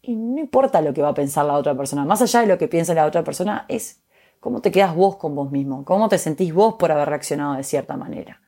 y 0.02 0.16
no 0.16 0.38
importa 0.38 0.82
lo 0.82 0.92
que 0.92 1.02
va 1.02 1.08
a 1.08 1.14
pensar 1.14 1.46
la 1.46 1.54
otra 1.54 1.74
persona. 1.74 2.04
Más 2.04 2.20
allá 2.22 2.40
de 2.40 2.46
lo 2.46 2.58
que 2.58 2.68
piensa 2.68 2.94
la 2.94 3.06
otra 3.06 3.24
persona, 3.24 3.64
es 3.68 4.02
cómo 4.40 4.60
te 4.60 4.70
quedas 4.70 4.94
vos 4.94 5.16
con 5.16 5.34
vos 5.34 5.50
mismo, 5.50 5.84
cómo 5.84 6.08
te 6.08 6.18
sentís 6.18 6.52
vos 6.52 6.74
por 6.74 6.92
haber 6.92 7.08
reaccionado 7.08 7.54
de 7.54 7.64
cierta 7.64 7.96
manera. 7.96 8.40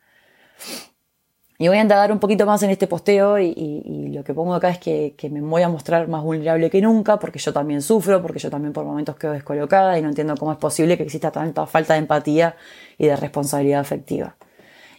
Y 1.61 1.67
voy 1.67 1.79
a 1.79 1.83
indagar 1.83 2.13
un 2.13 2.21
poquito 2.21 2.47
más 2.47 2.63
en 2.63 2.71
este 2.71 2.87
posteo 2.87 3.37
y, 3.41 4.11
lo 4.13 4.23
que 4.23 4.33
pongo 4.33 4.55
acá 4.55 4.71
es 4.71 4.79
que, 4.79 5.17
me 5.31 5.41
voy 5.41 5.63
a 5.63 5.69
mostrar 5.69 6.07
más 6.07 6.23
vulnerable 6.23 6.71
que 6.71 6.81
nunca 6.81 7.19
porque 7.19 7.41
yo 7.41 7.53
también 7.53 7.83
sufro, 7.83 8.23
porque 8.23 8.39
yo 8.39 8.49
también 8.49 8.73
por 8.73 8.85
momentos 8.85 9.17
quedo 9.17 9.33
descolocada 9.33 9.99
y 9.99 10.03
no 10.03 10.09
entiendo 10.09 10.37
cómo 10.37 10.53
es 10.53 10.59
posible 10.59 10.97
que 10.97 11.03
exista 11.03 11.33
tanta 11.33 11.67
falta 11.67 11.95
de 11.95 12.01
empatía 12.01 12.55
y 12.97 13.07
de 13.07 13.17
responsabilidad 13.17 13.81
afectiva. 13.81 14.37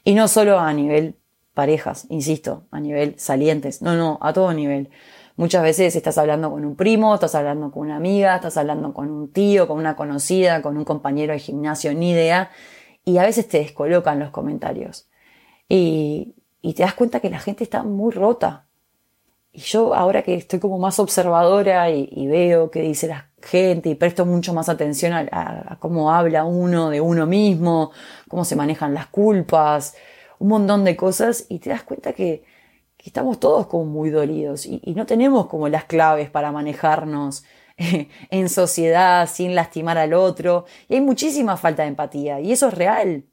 Y 0.03 0.13
no 0.15 0.27
solo 0.27 0.59
a 0.59 0.73
nivel 0.73 1.15
parejas, 1.53 2.05
insisto, 2.09 2.67
a 2.71 2.79
nivel 2.79 3.19
salientes, 3.19 3.81
no, 3.81 3.95
no, 3.95 4.17
a 4.21 4.31
todo 4.31 4.53
nivel. 4.53 4.89
Muchas 5.35 5.61
veces 5.61 5.95
estás 5.95 6.17
hablando 6.17 6.51
con 6.51 6.63
un 6.63 6.75
primo, 6.75 7.13
estás 7.13 7.35
hablando 7.35 7.71
con 7.71 7.83
una 7.83 7.97
amiga, 7.97 8.35
estás 8.35 8.55
hablando 8.57 8.93
con 8.93 9.11
un 9.11 9.31
tío, 9.31 9.67
con 9.67 9.77
una 9.77 9.95
conocida, 9.95 10.61
con 10.61 10.77
un 10.77 10.85
compañero 10.85 11.33
de 11.33 11.39
gimnasio, 11.39 11.93
ni 11.93 12.11
idea, 12.11 12.49
y 13.03 13.17
a 13.17 13.23
veces 13.23 13.47
te 13.47 13.59
descolocan 13.59 14.19
los 14.19 14.31
comentarios. 14.31 15.09
Y, 15.67 16.35
y 16.61 16.73
te 16.75 16.83
das 16.83 16.93
cuenta 16.93 17.19
que 17.19 17.29
la 17.29 17.39
gente 17.39 17.63
está 17.63 17.83
muy 17.83 18.13
rota. 18.13 18.68
Y 19.51 19.61
yo 19.61 19.95
ahora 19.95 20.21
que 20.21 20.35
estoy 20.35 20.59
como 20.59 20.77
más 20.77 20.99
observadora 20.99 21.89
y, 21.89 22.27
veo 22.27 22.69
qué 22.69 22.81
dice 22.81 23.07
la 23.07 23.29
gente 23.41 23.89
y 23.89 23.95
presto 23.95 24.25
mucho 24.25 24.53
más 24.53 24.69
atención 24.69 25.13
a, 25.13 25.77
cómo 25.79 26.11
habla 26.13 26.45
uno 26.45 26.89
de 26.89 27.01
uno 27.01 27.25
mismo, 27.25 27.91
cómo 28.27 28.45
se 28.45 28.55
manejan 28.55 28.93
las 28.93 29.07
culpas, 29.07 29.95
un 30.37 30.49
montón 30.49 30.83
de 30.83 30.95
cosas 30.95 31.45
y 31.49 31.59
te 31.59 31.71
das 31.71 31.83
cuenta 31.83 32.13
que, 32.13 32.43
estamos 32.99 33.39
todos 33.39 33.67
como 33.67 33.85
muy 33.85 34.09
dolidos 34.09 34.65
y, 34.65 34.81
y, 34.83 34.93
no 34.93 35.05
tenemos 35.05 35.47
como 35.47 35.67
las 35.69 35.85
claves 35.85 36.29
para 36.29 36.51
manejarnos 36.51 37.43
en 38.29 38.49
sociedad 38.49 39.27
sin 39.27 39.55
lastimar 39.55 39.97
al 39.97 40.13
otro 40.13 40.65
y 40.89 40.95
hay 40.95 41.01
muchísima 41.01 41.57
falta 41.57 41.83
de 41.83 41.89
empatía 41.89 42.39
y 42.41 42.51
eso 42.51 42.67
es 42.67 42.73
real. 42.75 43.23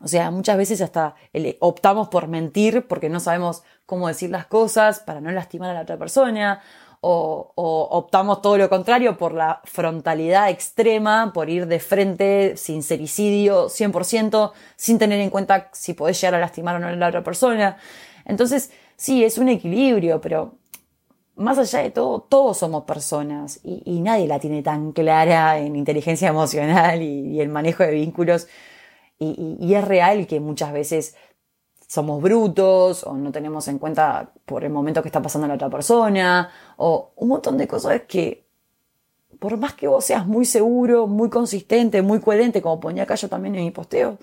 O 0.00 0.08
sea, 0.08 0.30
muchas 0.30 0.56
veces 0.56 0.80
hasta 0.80 1.14
optamos 1.58 2.08
por 2.08 2.28
mentir 2.28 2.86
porque 2.86 3.08
no 3.08 3.20
sabemos 3.20 3.62
cómo 3.84 4.08
decir 4.08 4.30
las 4.30 4.46
cosas 4.46 5.00
para 5.00 5.20
no 5.20 5.30
lastimar 5.32 5.70
a 5.70 5.74
la 5.74 5.82
otra 5.82 5.98
persona, 5.98 6.60
o, 7.00 7.52
optamos 7.90 8.42
todo 8.42 8.58
lo 8.58 8.68
contrario 8.68 9.16
por 9.16 9.32
la 9.32 9.60
frontalidad 9.64 10.50
extrema, 10.50 11.32
por 11.32 11.48
ir 11.48 11.66
de 11.66 11.78
frente, 11.78 12.56
sincericidio 12.56 13.68
100%, 13.68 14.52
sin 14.76 14.98
tener 14.98 15.20
en 15.20 15.30
cuenta 15.30 15.70
si 15.72 15.94
podés 15.94 16.20
llegar 16.20 16.34
a 16.34 16.40
lastimar 16.40 16.76
o 16.76 16.78
no 16.80 16.88
a 16.88 16.92
la 16.92 17.08
otra 17.08 17.22
persona. 17.22 17.76
Entonces, 18.24 18.72
sí, 18.96 19.24
es 19.24 19.38
un 19.38 19.48
equilibrio, 19.48 20.20
pero 20.20 20.54
más 21.36 21.58
allá 21.58 21.80
de 21.80 21.90
todo, 21.90 22.20
todos 22.20 22.58
somos 22.58 22.84
personas 22.84 23.60
y, 23.62 24.00
nadie 24.00 24.26
la 24.26 24.40
tiene 24.40 24.62
tan 24.62 24.92
clara 24.92 25.58
en 25.58 25.76
inteligencia 25.76 26.28
emocional 26.28 27.00
y, 27.02 27.40
el 27.40 27.48
manejo 27.48 27.84
de 27.84 27.92
vínculos. 27.92 28.48
Y 29.18 29.74
es 29.74 29.84
real 29.84 30.26
que 30.26 30.40
muchas 30.40 30.72
veces 30.72 31.16
somos 31.88 32.22
brutos 32.22 33.02
o 33.04 33.14
no 33.14 33.32
tenemos 33.32 33.66
en 33.66 33.78
cuenta 33.78 34.30
por 34.44 34.62
el 34.62 34.70
momento 34.70 35.02
que 35.02 35.08
está 35.08 35.22
pasando 35.22 35.48
la 35.48 35.54
otra 35.54 35.70
persona 35.70 36.50
o 36.76 37.12
un 37.16 37.28
montón 37.28 37.56
de 37.56 37.66
cosas 37.66 38.02
que 38.06 38.46
por 39.38 39.56
más 39.56 39.74
que 39.74 39.88
vos 39.88 40.04
seas 40.04 40.26
muy 40.26 40.44
seguro, 40.44 41.06
muy 41.06 41.30
consistente, 41.30 42.02
muy 42.02 42.20
coherente, 42.20 42.60
como 42.60 42.80
ponía 42.80 43.04
acá 43.04 43.14
yo 43.14 43.28
también 43.28 43.54
en 43.54 43.64
mi 43.64 43.70
posteo, 43.70 44.18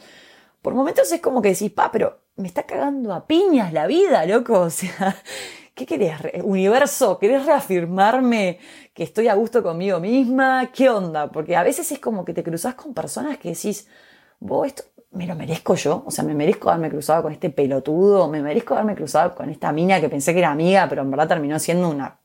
por 0.61 0.73
momentos 0.73 1.11
es 1.11 1.21
como 1.21 1.41
que 1.41 1.49
decís, 1.49 1.71
pa, 1.71 1.91
pero 1.91 2.19
me 2.35 2.47
está 2.47 2.63
cagando 2.63 3.13
a 3.13 3.25
piñas 3.25 3.71
la 3.71 3.87
vida, 3.87 4.25
loco. 4.25 4.61
O 4.61 4.69
sea, 4.69 5.15
¿qué 5.73 5.85
querés? 5.85 6.19
Universo, 6.43 7.17
¿querés 7.19 7.45
reafirmarme 7.45 8.59
que 8.93 9.03
estoy 9.03 9.27
a 9.27 9.35
gusto 9.35 9.63
conmigo 9.63 9.99
misma? 9.99 10.71
¿Qué 10.73 10.89
onda? 10.89 11.31
Porque 11.31 11.55
a 11.55 11.63
veces 11.63 11.91
es 11.91 11.99
como 11.99 12.25
que 12.25 12.33
te 12.33 12.43
cruzas 12.43 12.75
con 12.75 12.93
personas 12.93 13.37
que 13.37 13.49
decís, 13.49 13.87
vos, 14.39 14.67
esto 14.67 14.83
me 15.11 15.25
lo 15.25 15.35
merezco 15.35 15.75
yo, 15.75 16.03
o 16.05 16.11
sea, 16.11 16.23
me 16.23 16.33
merezco 16.33 16.69
haberme 16.69 16.89
cruzado 16.89 17.23
con 17.23 17.31
este 17.31 17.49
pelotudo, 17.49 18.27
me 18.27 18.41
merezco 18.41 18.73
haberme 18.73 18.95
cruzado 18.95 19.33
con 19.33 19.49
esta 19.49 19.71
mina 19.71 20.01
que 20.01 20.09
pensé 20.09 20.33
que 20.33 20.39
era 20.39 20.51
amiga, 20.51 20.87
pero 20.89 21.01
en 21.03 21.11
verdad 21.11 21.29
terminó 21.29 21.57
siendo 21.57 21.89
una 21.89 22.19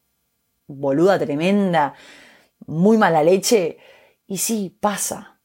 boluda 0.67 1.19
tremenda, 1.19 1.95
muy 2.67 2.99
mala 2.99 3.23
leche. 3.23 3.79
Y 4.27 4.39
sí, 4.39 4.77
pasa. 4.81 5.41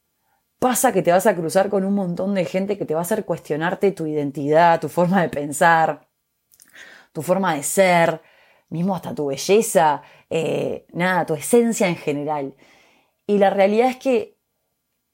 Pasa 0.59 0.91
que 0.91 1.01
te 1.01 1.11
vas 1.11 1.27
a 1.27 1.35
cruzar 1.35 1.69
con 1.69 1.83
un 1.83 1.93
montón 1.93 2.33
de 2.33 2.45
gente 2.45 2.77
que 2.77 2.85
te 2.85 2.93
va 2.93 3.01
a 3.01 3.03
hacer 3.03 3.25
cuestionarte 3.25 3.91
tu 3.91 4.07
identidad, 4.07 4.79
tu 4.79 4.89
forma 4.89 5.21
de 5.21 5.29
pensar, 5.29 6.07
tu 7.11 7.21
forma 7.21 7.55
de 7.55 7.63
ser, 7.63 8.21
mismo 8.69 8.95
hasta 8.95 9.13
tu 9.13 9.27
belleza, 9.27 10.01
eh, 10.29 10.87
nada, 10.93 11.25
tu 11.25 11.35
esencia 11.35 11.87
en 11.87 11.95
general. 11.95 12.55
Y 13.27 13.37
la 13.37 13.49
realidad 13.49 13.89
es 13.89 13.97
que 13.97 14.34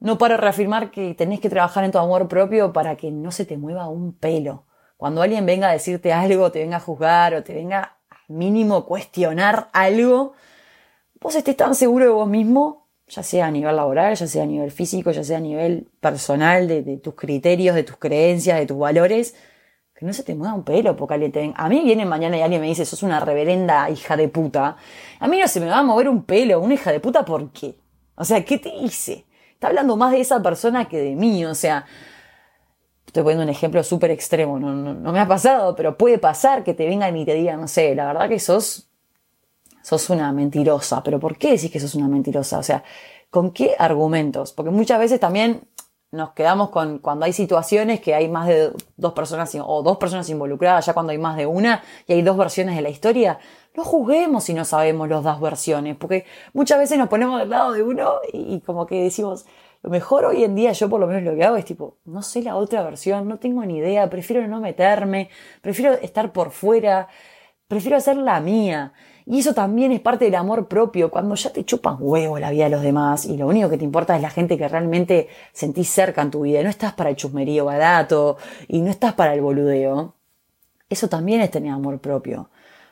no 0.02 0.18
paro 0.18 0.34
de 0.34 0.42
reafirmar 0.42 0.92
que 0.92 1.14
tenés 1.14 1.40
que 1.40 1.50
trabajar 1.50 1.84
en 1.84 1.92
tu 1.92 2.00
amor 2.00 2.28
propio 2.28 2.74
para 2.74 2.98
que 2.98 3.12
no 3.12 3.32
se 3.32 3.46
te 3.46 3.56
mueva 3.56 3.88
un 3.88 4.14
pelo. 4.14 4.66
Cuando 4.98 5.22
alguien 5.22 5.46
venga 5.46 5.70
a 5.70 5.74
decirte 5.74 6.12
algo, 6.12 6.52
te 6.52 6.60
venga 6.60 6.78
a 6.78 6.80
juzgar 6.80 7.36
o 7.36 7.44
te 7.44 7.54
venga 7.54 7.98
al 8.10 8.36
mínimo 8.36 8.86
cuestionar 8.86 9.70
algo, 9.74 10.34
vos 11.22 11.36
estés 11.36 11.56
tan 11.56 11.76
seguro 11.76 12.06
de 12.06 12.12
vos 12.12 12.28
mismo, 12.28 12.88
ya 13.08 13.22
sea 13.22 13.46
a 13.46 13.52
nivel 13.52 13.76
laboral, 13.76 14.16
ya 14.16 14.26
sea 14.26 14.44
a 14.44 14.48
nivel 14.48 14.72
físico, 14.72 15.12
ya 15.12 15.24
sea 15.24 15.38
a 15.38 15.42
nivel 15.42 15.88
personal, 16.00 16.68
de, 16.68 16.98
tus 16.98 17.14
criterios, 17.14 17.76
de 17.76 17.84
tus 17.84 17.98
creencias, 17.98 18.58
de 18.58 18.66
tus 18.66 18.80
valores, 18.80 19.36
que 19.94 20.06
no 20.06 20.14
se 20.14 20.24
te 20.24 20.34
mueva 20.34 20.56
un 20.56 20.64
pelo 20.64 20.96
porque 20.96 21.14
alguien 21.14 21.32
te. 21.32 21.54
A 21.56 21.70
mí 21.70 21.82
viene 21.84 22.06
mañana 22.06 22.38
y 22.38 22.42
alguien 22.42 22.62
me 22.62 22.68
dice, 22.68 22.86
sos 22.86 23.04
una 23.04 23.20
reverenda 23.20 23.88
hija 23.92 24.18
de 24.18 24.30
puta. 24.30 24.78
A 25.20 25.28
mí 25.28 25.40
no 25.40 25.48
se 25.48 25.60
me 25.60 25.68
va 25.68 25.78
a 25.80 25.84
mover 25.84 26.10
un 26.10 26.24
pelo, 26.24 26.60
una 26.60 26.74
hija 26.74 26.92
de 26.92 27.00
puta, 27.00 27.24
¿por 27.24 27.52
qué? 27.52 27.76
O 28.16 28.24
sea, 28.24 28.44
¿qué 28.44 28.58
te 28.58 28.70
hice? 28.70 29.26
Está 29.62 29.68
hablando 29.68 29.96
más 29.96 30.12
de 30.12 30.22
esa 30.22 30.42
persona 30.42 30.86
que 30.86 30.98
de 30.98 31.16
mí, 31.16 31.46
o 31.46 31.54
sea, 31.54 31.86
estoy 33.06 33.22
poniendo 33.22 33.44
un 33.44 33.50
ejemplo 33.50 33.84
súper 33.84 34.10
extremo, 34.10 34.58
no, 34.58 34.74
no, 34.74 35.12
me 35.12 35.20
ha 35.20 35.28
pasado, 35.28 35.76
pero 35.76 36.00
puede 36.00 36.18
pasar 36.18 36.64
que 36.64 36.74
te 36.74 36.88
vengan 36.88 37.16
y 37.16 37.26
te 37.26 37.36
digan, 37.36 37.62
no 37.62 37.68
sé, 37.68 37.94
la 37.94 38.08
verdad 38.08 38.28
que 38.28 38.40
sos, 38.40 38.90
sos 39.84 40.10
una 40.10 40.32
mentirosa, 40.32 41.04
pero 41.04 41.20
¿por 41.20 41.38
qué 41.38 41.52
decís 41.52 41.70
que 41.70 41.80
sos 41.80 41.94
una 41.94 42.08
mentirosa? 42.08 42.58
O 42.58 42.64
sea, 42.64 42.84
¿con 43.30 43.52
qué 43.52 43.76
argumentos? 43.78 44.52
Porque 44.52 44.72
muchas 44.72 44.98
veces 44.98 45.20
también 45.20 45.62
nos 46.10 46.32
quedamos 46.32 46.72
con 46.72 46.98
cuando 46.98 47.26
hay 47.26 47.34
situaciones 47.34 48.02
que 48.02 48.16
hay 48.16 48.30
más 48.30 48.48
de 48.48 48.74
dos 48.98 49.14
personas 49.14 49.56
o 49.64 49.84
dos 49.84 49.98
personas 49.98 50.28
involucradas, 50.32 50.88
ya 50.88 50.96
cuando 50.96 51.12
hay 51.12 51.20
más 51.20 51.38
de 51.38 51.46
una 51.46 51.84
y 52.08 52.14
hay 52.14 52.24
dos 52.24 52.36
versiones 52.36 52.76
de 52.76 52.82
la 52.82 52.90
historia, 52.90 53.38
no 53.76 53.84
juzguemos 53.84 54.44
si 54.44 54.54
no 54.54 54.66
sabemos 54.66 55.08
las 55.10 55.24
dos 55.24 55.40
versiones, 55.40 55.96
porque 55.96 56.26
muchas 56.54 56.80
veces 56.80 56.98
nos 56.98 57.10
ponemos 57.10 57.40
del 57.40 57.50
lado 57.50 57.72
de 57.72 57.84
uno 57.84 58.16
y, 58.34 58.60
como 58.62 58.86
que 58.86 59.04
decimos, 59.04 59.46
lo 59.82 59.90
mejor 59.90 60.26
hoy 60.26 60.44
en 60.44 60.56
día 60.56 60.74
yo 60.74 60.90
por 60.90 61.00
lo 61.00 61.08
menos 61.08 61.24
lo 61.24 61.36
que 61.36 61.44
hago 61.44 61.56
es 61.56 61.66
tipo, 61.66 61.98
no 62.06 62.22
sé 62.22 62.44
la 62.44 62.56
otra 62.56 62.84
versión, 62.84 63.28
no 63.28 63.40
tengo 63.40 63.66
ni 63.66 63.78
idea, 63.78 64.10
prefiero 64.10 64.48
no 64.48 64.60
meterme, 64.60 65.30
prefiero 65.62 65.94
estar 65.94 66.32
por 66.34 66.52
fuera, 66.52 67.08
prefiero 67.68 67.98
hacer 67.98 68.18
la 68.18 68.40
mía. 68.42 68.94
Y 69.26 69.40
eso 69.40 69.54
también 69.54 69.92
es 69.92 70.02
parte 70.02 70.26
del 70.26 70.36
amor 70.36 70.68
propio, 70.68 71.10
cuando 71.10 71.36
ya 71.36 71.52
te 71.52 71.64
chupan 71.64 71.98
huevo 72.00 72.40
la 72.40 72.52
vida 72.52 72.66
de 72.66 72.72
los 72.72 72.82
demás 72.82 73.26
y 73.26 73.38
lo 73.38 73.48
único 73.48 73.70
que 73.70 73.78
te 73.78 73.86
importa 73.86 74.16
es 74.16 74.22
la 74.22 74.30
gente 74.30 74.58
que 74.58 74.68
realmente 74.68 75.30
sentís 75.54 75.90
cerca 75.90 76.22
en 76.22 76.32
tu 76.32 76.42
vida, 76.42 76.62
no 76.64 76.70
estás 76.70 76.94
para 76.94 77.12
el 77.12 77.16
chusmerío 77.16 77.66
barato 77.66 78.38
y 78.68 78.82
no 78.82 78.90
estás 78.90 79.14
para 79.14 79.34
el 79.34 79.42
boludeo. 79.42 80.16
Eso 80.90 81.08
también 81.08 81.42
es 81.42 81.52
tener 81.52 81.72
amor 81.72 82.00
propio 82.00 82.50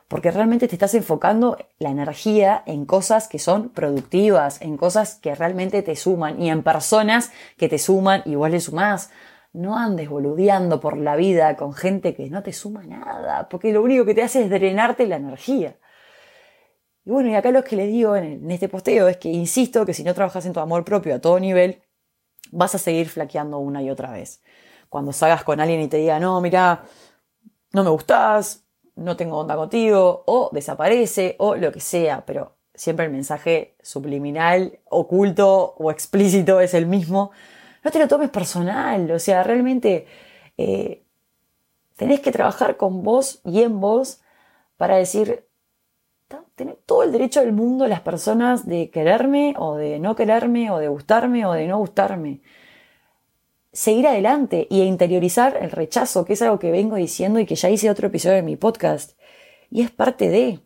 porque 0.09 0.31
realmente 0.31 0.67
te 0.67 0.75
estás 0.75 0.95
enfocando 0.95 1.55
la 1.77 1.91
energía 1.91 2.63
en 2.65 2.85
cosas 2.85 3.27
que 3.27 3.37
son 3.37 3.69
productivas, 3.69 4.59
en 4.59 4.75
cosas 4.75 5.15
que 5.15 5.35
realmente 5.35 5.83
te 5.83 5.95
suman 5.95 6.41
y 6.41 6.49
en 6.49 6.63
personas 6.63 7.31
que 7.57 7.69
te 7.69 7.77
suman 7.77 8.23
y 8.25 8.33
vos 8.33 8.49
le 8.49 8.59
sumás. 8.59 9.11
No 9.53 9.77
andes 9.77 10.09
boludeando 10.09 10.79
por 10.79 10.97
la 10.97 11.15
vida 11.15 11.55
con 11.55 11.73
gente 11.73 12.15
que 12.15 12.27
no 12.31 12.41
te 12.41 12.53
suma 12.53 12.83
nada, 12.83 13.47
porque 13.49 13.71
lo 13.71 13.83
único 13.83 14.03
que 14.03 14.15
te 14.15 14.23
hace 14.23 14.43
es 14.43 14.49
drenarte 14.49 15.05
la 15.05 15.17
energía. 15.17 15.77
Y 17.05 17.11
bueno, 17.11 17.29
y 17.29 17.35
acá 17.35 17.51
lo 17.51 17.63
que 17.63 17.75
les 17.75 17.87
digo 17.87 18.15
en, 18.15 18.49
este 18.49 18.67
posteo 18.67 19.07
es 19.07 19.17
que 19.17 19.29
insisto 19.29 19.85
que 19.85 19.93
si 19.93 20.03
no 20.03 20.15
trabajas 20.15 20.45
en 20.47 20.53
tu 20.53 20.59
amor 20.59 20.83
propio 20.85 21.15
a 21.15 21.19
todo 21.19 21.39
nivel, 21.39 21.83
vas 22.51 22.73
a 22.73 22.79
seguir 22.79 23.09
flaqueando 23.09 23.59
una 23.59 23.83
y 23.83 23.91
otra 23.91 24.11
vez. 24.11 24.41
Cuando 24.89 25.13
salgas 25.13 25.43
con 25.43 25.59
alguien 25.59 25.81
y 25.81 25.87
te 25.87 25.97
diga, 25.97 26.19
no, 26.19 26.41
mira, 26.41 26.83
no 27.73 27.83
me 27.83 27.91
gustás, 27.91 28.65
no 28.99 29.15
tengo 29.15 29.37
onda 29.37 29.55
contigo, 29.55 30.23
o 30.25 30.49
desaparece, 30.51 31.35
o 31.39 31.55
lo 31.55 31.71
que 31.71 31.79
sea, 31.79 32.25
pero 32.25 32.53
siempre 32.75 33.05
el 33.05 33.11
mensaje 33.11 33.75
subliminal, 33.81 34.79
oculto 34.85 35.75
o 35.77 35.91
explícito 35.91 36.59
es 36.59 36.73
el 36.73 36.85
mismo. 36.85 37.31
No 37.83 37.91
te 37.91 37.99
lo 37.99 38.07
tomes 38.07 38.29
personal, 38.29 39.09
o 39.11 39.19
sea, 39.19 39.43
realmente 39.43 40.05
eh, 40.57 41.03
tenés 41.95 42.19
que 42.19 42.31
trabajar 42.31 42.77
con 42.77 43.03
vos 43.03 43.41
y 43.45 43.61
en 43.63 43.79
vos 43.79 44.21
para 44.77 44.97
decir, 44.97 45.45
tenés 46.55 46.75
todo 46.85 47.03
el 47.03 47.11
derecho 47.11 47.39
del 47.41 47.53
mundo 47.53 47.87
las 47.87 48.01
personas 48.01 48.65
de 48.67 48.89
quererme 48.89 49.55
o 49.57 49.75
de 49.75 49.99
no 49.99 50.15
quererme 50.15 50.71
o 50.71 50.77
de 50.77 50.87
gustarme 50.87 51.45
o 51.45 51.53
de 51.53 51.67
no 51.67 51.77
gustarme 51.77 52.41
seguir 53.71 54.07
adelante 54.07 54.67
y 54.69 54.81
interiorizar 54.81 55.57
el 55.61 55.71
rechazo, 55.71 56.25
que 56.25 56.33
es 56.33 56.41
algo 56.41 56.59
que 56.59 56.71
vengo 56.71 56.95
diciendo 56.95 57.39
y 57.39 57.45
que 57.45 57.55
ya 57.55 57.69
hice 57.69 57.89
otro 57.89 58.07
episodio 58.07 58.35
de 58.35 58.41
mi 58.41 58.55
podcast. 58.55 59.17
Y 59.69 59.81
es 59.81 59.91
parte 59.91 60.29
de. 60.29 60.59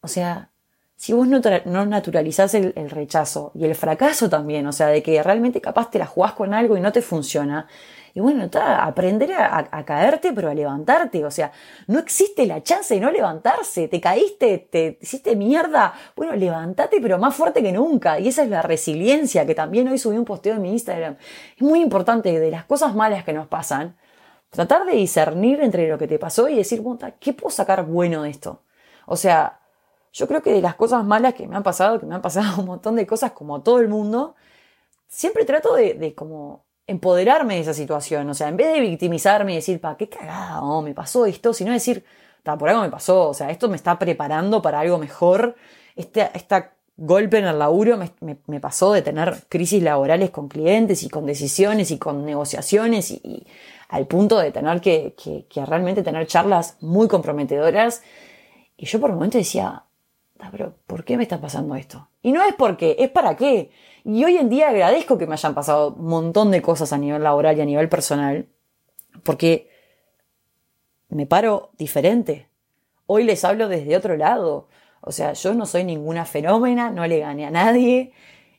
O 0.00 0.08
sea, 0.08 0.50
si 0.96 1.12
vos 1.12 1.26
no, 1.26 1.40
no 1.64 1.86
naturalizás 1.86 2.54
el, 2.54 2.72
el, 2.76 2.90
rechazo 2.90 3.52
y 3.54 3.64
el 3.64 3.74
fracaso 3.74 4.28
también, 4.28 4.66
o 4.66 4.72
sea, 4.72 4.88
de 4.88 5.02
que 5.02 5.22
realmente 5.22 5.60
capaz 5.60 5.90
te 5.90 5.98
la 5.98 6.06
jugás 6.06 6.32
con 6.34 6.54
algo 6.54 6.76
y 6.76 6.80
no 6.80 6.92
te 6.92 7.02
funciona, 7.02 7.66
y 8.14 8.20
bueno, 8.20 8.44
está, 8.44 8.84
aprender 8.84 9.32
a, 9.32 9.84
caerte, 9.84 10.32
pero 10.32 10.50
a 10.50 10.54
levantarte. 10.54 11.24
O 11.24 11.30
sea, 11.30 11.50
no 11.86 11.98
existe 11.98 12.46
la 12.46 12.62
chance 12.62 12.94
de 12.94 13.00
no 13.00 13.10
levantarse. 13.10 13.88
Te 13.88 14.00
caíste, 14.00 14.58
te 14.58 14.98
hiciste 15.00 15.34
mierda. 15.34 15.94
Bueno, 16.14 16.34
levántate, 16.36 17.00
pero 17.00 17.18
más 17.18 17.34
fuerte 17.34 17.62
que 17.62 17.72
nunca. 17.72 18.20
Y 18.20 18.28
esa 18.28 18.42
es 18.42 18.50
la 18.50 18.60
resiliencia, 18.60 19.46
que 19.46 19.54
también 19.54 19.88
hoy 19.88 19.98
subí 19.98 20.18
un 20.18 20.26
posteo 20.26 20.54
en 20.54 20.62
mi 20.62 20.72
Instagram. 20.72 21.16
Es 21.56 21.62
muy 21.62 21.80
importante 21.80 22.38
de 22.38 22.50
las 22.50 22.66
cosas 22.66 22.94
malas 22.94 23.24
que 23.24 23.32
nos 23.32 23.46
pasan. 23.46 23.96
Tratar 24.50 24.84
de 24.84 24.92
discernir 24.92 25.62
entre 25.62 25.88
lo 25.88 25.96
que 25.96 26.06
te 26.06 26.18
pasó 26.18 26.48
y 26.48 26.56
decir, 26.56 26.82
¿qué 27.18 27.32
puedo 27.32 27.50
sacar 27.50 27.86
bueno 27.86 28.24
de 28.24 28.30
esto? 28.30 28.62
O 29.06 29.16
sea, 29.16 29.60
yo 30.12 30.28
creo 30.28 30.42
que 30.42 30.52
de 30.52 30.60
las 30.60 30.74
cosas 30.74 31.04
malas 31.04 31.32
que 31.34 31.48
me 31.48 31.56
han 31.56 31.62
pasado, 31.62 31.98
que 31.98 32.06
me 32.06 32.14
han 32.14 32.22
pasado 32.22 32.56
un 32.60 32.66
montón 32.66 32.96
de 32.96 33.06
cosas 33.06 33.32
como 33.32 33.62
todo 33.62 33.80
el 33.80 33.88
mundo, 33.88 34.34
siempre 35.08 35.46
trato 35.46 35.74
de, 35.74 35.94
de 35.94 36.14
como 36.14 36.66
empoderarme 36.86 37.54
de 37.54 37.60
esa 37.60 37.74
situación. 37.74 38.28
O 38.30 38.34
sea, 38.34 38.48
en 38.48 38.56
vez 38.56 38.72
de 38.72 38.80
victimizarme 38.80 39.52
y 39.52 39.56
decir, 39.56 39.80
pa, 39.80 39.96
qué 39.96 40.08
cagada, 40.08 40.62
oh, 40.62 40.82
me 40.82 40.94
pasó 40.94 41.26
esto, 41.26 41.52
sino 41.52 41.72
decir, 41.72 42.04
por 42.42 42.68
algo 42.68 42.82
me 42.82 42.90
pasó, 42.90 43.28
o 43.28 43.34
sea, 43.34 43.50
esto 43.50 43.68
me 43.68 43.76
está 43.76 43.98
preparando 43.98 44.62
para 44.62 44.80
algo 44.80 44.98
mejor. 44.98 45.56
Este, 45.96 46.30
esta 46.34 46.72
golpe 46.96 47.38
en 47.38 47.46
el 47.46 47.58
laburo 47.58 47.98
me, 48.20 48.60
pasó 48.60 48.92
de 48.92 49.02
tener 49.02 49.44
crisis 49.48 49.82
laborales 49.82 50.30
con 50.30 50.48
clientes 50.48 51.02
y 51.02 51.08
con 51.08 51.26
decisiones 51.26 51.90
y 51.90 51.98
con 51.98 52.24
negociaciones 52.24 53.10
y, 53.10 53.46
al 53.88 54.06
punto 54.06 54.38
de 54.38 54.50
tener 54.50 54.80
que, 54.80 55.14
que, 55.22 55.46
que, 55.48 55.66
realmente 55.66 56.02
tener 56.02 56.26
charlas 56.26 56.78
muy 56.80 57.08
comprometedoras. 57.08 58.02
Y 58.76 58.86
yo 58.86 59.00
por 59.00 59.10
un 59.10 59.16
momento 59.16 59.38
decía, 59.38 59.84
pero 60.50 60.74
¿por 60.86 61.04
qué 61.04 61.16
me 61.16 61.22
está 61.22 61.40
pasando 61.40 61.76
esto? 61.76 62.08
Y 62.22 62.32
no 62.32 62.42
es 62.42 62.54
porque, 62.54 62.96
es 62.98 63.10
para 63.10 63.36
qué. 63.36 63.70
Y 64.04 64.24
hoy 64.24 64.36
en 64.36 64.48
día 64.48 64.68
agradezco 64.68 65.18
que 65.18 65.26
me 65.26 65.34
hayan 65.34 65.54
pasado 65.54 65.94
un 65.94 66.06
montón 66.06 66.50
de 66.50 66.62
cosas 66.62 66.92
a 66.92 66.98
nivel 66.98 67.22
laboral 67.22 67.56
y 67.56 67.60
a 67.60 67.64
nivel 67.64 67.88
personal, 67.88 68.48
porque 69.22 69.70
me 71.08 71.26
paro 71.26 71.70
diferente. 71.78 72.48
Hoy 73.06 73.24
les 73.24 73.44
hablo 73.44 73.68
desde 73.68 73.96
otro 73.96 74.16
lado. 74.16 74.68
O 75.02 75.12
sea, 75.12 75.34
yo 75.34 75.54
no 75.54 75.66
soy 75.66 75.84
ninguna 75.84 76.24
fenómena, 76.24 76.90
no 76.90 77.06
le 77.06 77.18
gané 77.18 77.46
a 77.46 77.50
nadie. 77.50 78.12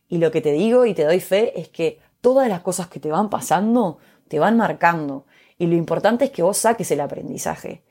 Y 0.08 0.20
lo 0.20 0.32
que 0.32 0.42
te 0.42 0.52
digo 0.52 0.86
y 0.86 0.94
te 0.94 1.04
doy 1.04 1.20
fe 1.20 1.60
es 1.60 1.70
que 1.70 2.00
todas 2.22 2.48
las 2.48 2.62
cosas 2.62 2.88
que 2.88 3.00
te 3.00 3.10
van 3.10 3.30
pasando 3.30 3.98
te 4.28 4.40
van 4.40 4.58
marcando. 4.58 5.26
Y 5.58 5.68
lo 5.68 5.76
importante 5.76 6.26
es 6.26 6.32
que 6.32 6.44
vos 6.44 6.58
saques 6.58 6.90
el 6.92 7.02
aprendizaje. 7.02 7.84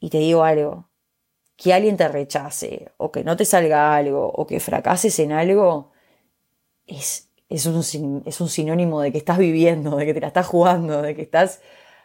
Y 0.00 0.10
te 0.10 0.18
digo 0.18 0.44
algo, 0.44 0.87
que 1.58 1.74
alguien 1.74 1.96
te 1.98 2.08
rechace, 2.08 2.92
o 2.98 3.12
que 3.12 3.24
no 3.24 3.36
te 3.36 3.44
salga 3.44 3.96
algo, 3.96 4.30
o 4.30 4.46
que 4.46 4.60
fracases 4.60 5.18
en 5.18 5.32
algo, 5.32 5.92
es, 6.86 7.30
es, 7.48 7.66
un, 7.66 8.22
es 8.26 8.40
un 8.40 8.48
sinónimo 8.48 9.00
de 9.02 9.12
que 9.12 9.18
estás 9.18 9.38
viviendo, 9.38 9.96
de 9.96 10.06
que 10.06 10.14
te 10.14 10.20
la 10.20 10.28
estás 10.28 10.46
jugando, 10.46 11.02
de 11.02 11.16
que 11.16 11.22
estás 11.22 11.60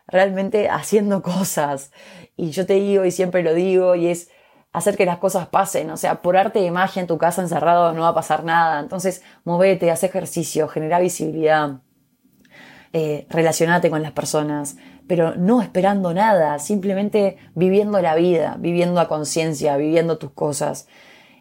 realmente 0.07 0.69
haciendo 0.69 1.21
cosas. 1.21 1.91
Y 2.35 2.49
yo 2.51 2.65
te 2.65 2.73
digo, 2.75 3.05
y 3.05 3.11
siempre 3.11 3.43
lo 3.43 3.53
digo, 3.53 3.95
y 3.95 4.07
es 4.07 4.31
hacer 4.73 4.97
que 4.97 5.05
las 5.05 5.19
cosas 5.19 5.47
pasen. 5.47 5.91
O 5.91 5.97
sea, 5.97 6.21
por 6.23 6.35
arte 6.37 6.59
de 6.59 6.71
magia 6.71 7.01
en 7.01 7.07
tu 7.07 7.19
casa 7.19 7.41
encerrado 7.43 7.93
no 7.93 8.01
va 8.01 8.09
a 8.09 8.15
pasar 8.15 8.43
nada. 8.43 8.79
Entonces, 8.79 9.23
movete, 9.45 9.91
haz 9.91 10.03
ejercicio, 10.03 10.67
genera 10.67 10.99
visibilidad, 10.99 11.81
eh, 12.95 13.25
relacionate 13.31 13.89
con 13.89 14.03
las 14.03 14.11
personas, 14.11 14.77
pero 15.07 15.35
no 15.35 15.63
esperando 15.63 16.13
nada, 16.13 16.59
simplemente 16.59 17.37
viviendo 17.55 17.99
la 18.01 18.13
vida, 18.13 18.55
viviendo 18.59 19.01
a 19.01 19.07
conciencia, 19.07 19.77
viviendo 19.77 20.19
tus 20.19 20.29
cosas. 20.29 20.87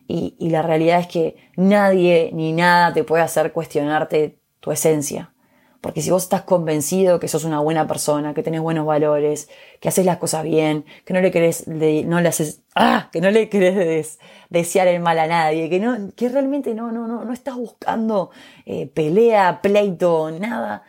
Y, 0.09 0.35
la 0.49 0.62
realidad 0.62 1.00
es 1.00 1.09
que 1.09 1.37
nadie 1.56 2.30
ni 2.32 2.54
nada 2.54 2.94
te 2.94 3.04
puede 3.04 3.23
hacer 3.23 3.52
cuestionarte 3.52 4.38
tu 4.61 4.73
esencia. 4.73 5.35
Porque 5.82 6.00
si 6.00 6.11
vos 6.11 6.23
estás 6.23 6.42
convencido 6.42 7.21
que 7.21 7.28
sos 7.28 7.44
una 7.44 7.61
buena 7.61 7.87
persona, 7.87 8.32
que 8.32 8.42
tenés 8.42 8.62
buenos 8.62 8.87
valores, 8.87 9.50
que 9.78 9.88
haces 9.88 10.06
las 10.06 10.16
cosas 10.16 10.44
bien, 10.44 10.87
que 11.04 11.12
no 11.12 11.21
le 11.21 11.30
querés, 11.30 11.68
no 11.68 12.21
le 12.23 12.28
haces, 12.28 12.62
ah, 12.75 13.11
que 13.12 13.21
no 13.21 13.30
le 13.30 13.50
querés 13.50 14.18
desear 14.49 14.88
el 14.88 15.00
mal 15.00 15.18
a 15.18 15.26
nadie, 15.26 15.68
que 15.68 15.80
no, 15.80 16.12
que 16.16 16.30
realmente 16.30 16.75
no, 16.75 16.92
no, 16.92 17.06
no, 17.06 17.26
no 17.26 17.32
estás 17.35 17.56
buscando 17.56 18.30
eh, 18.64 18.87
pelea, 18.87 19.61
pleito, 19.61 20.30
nada. 20.30 20.85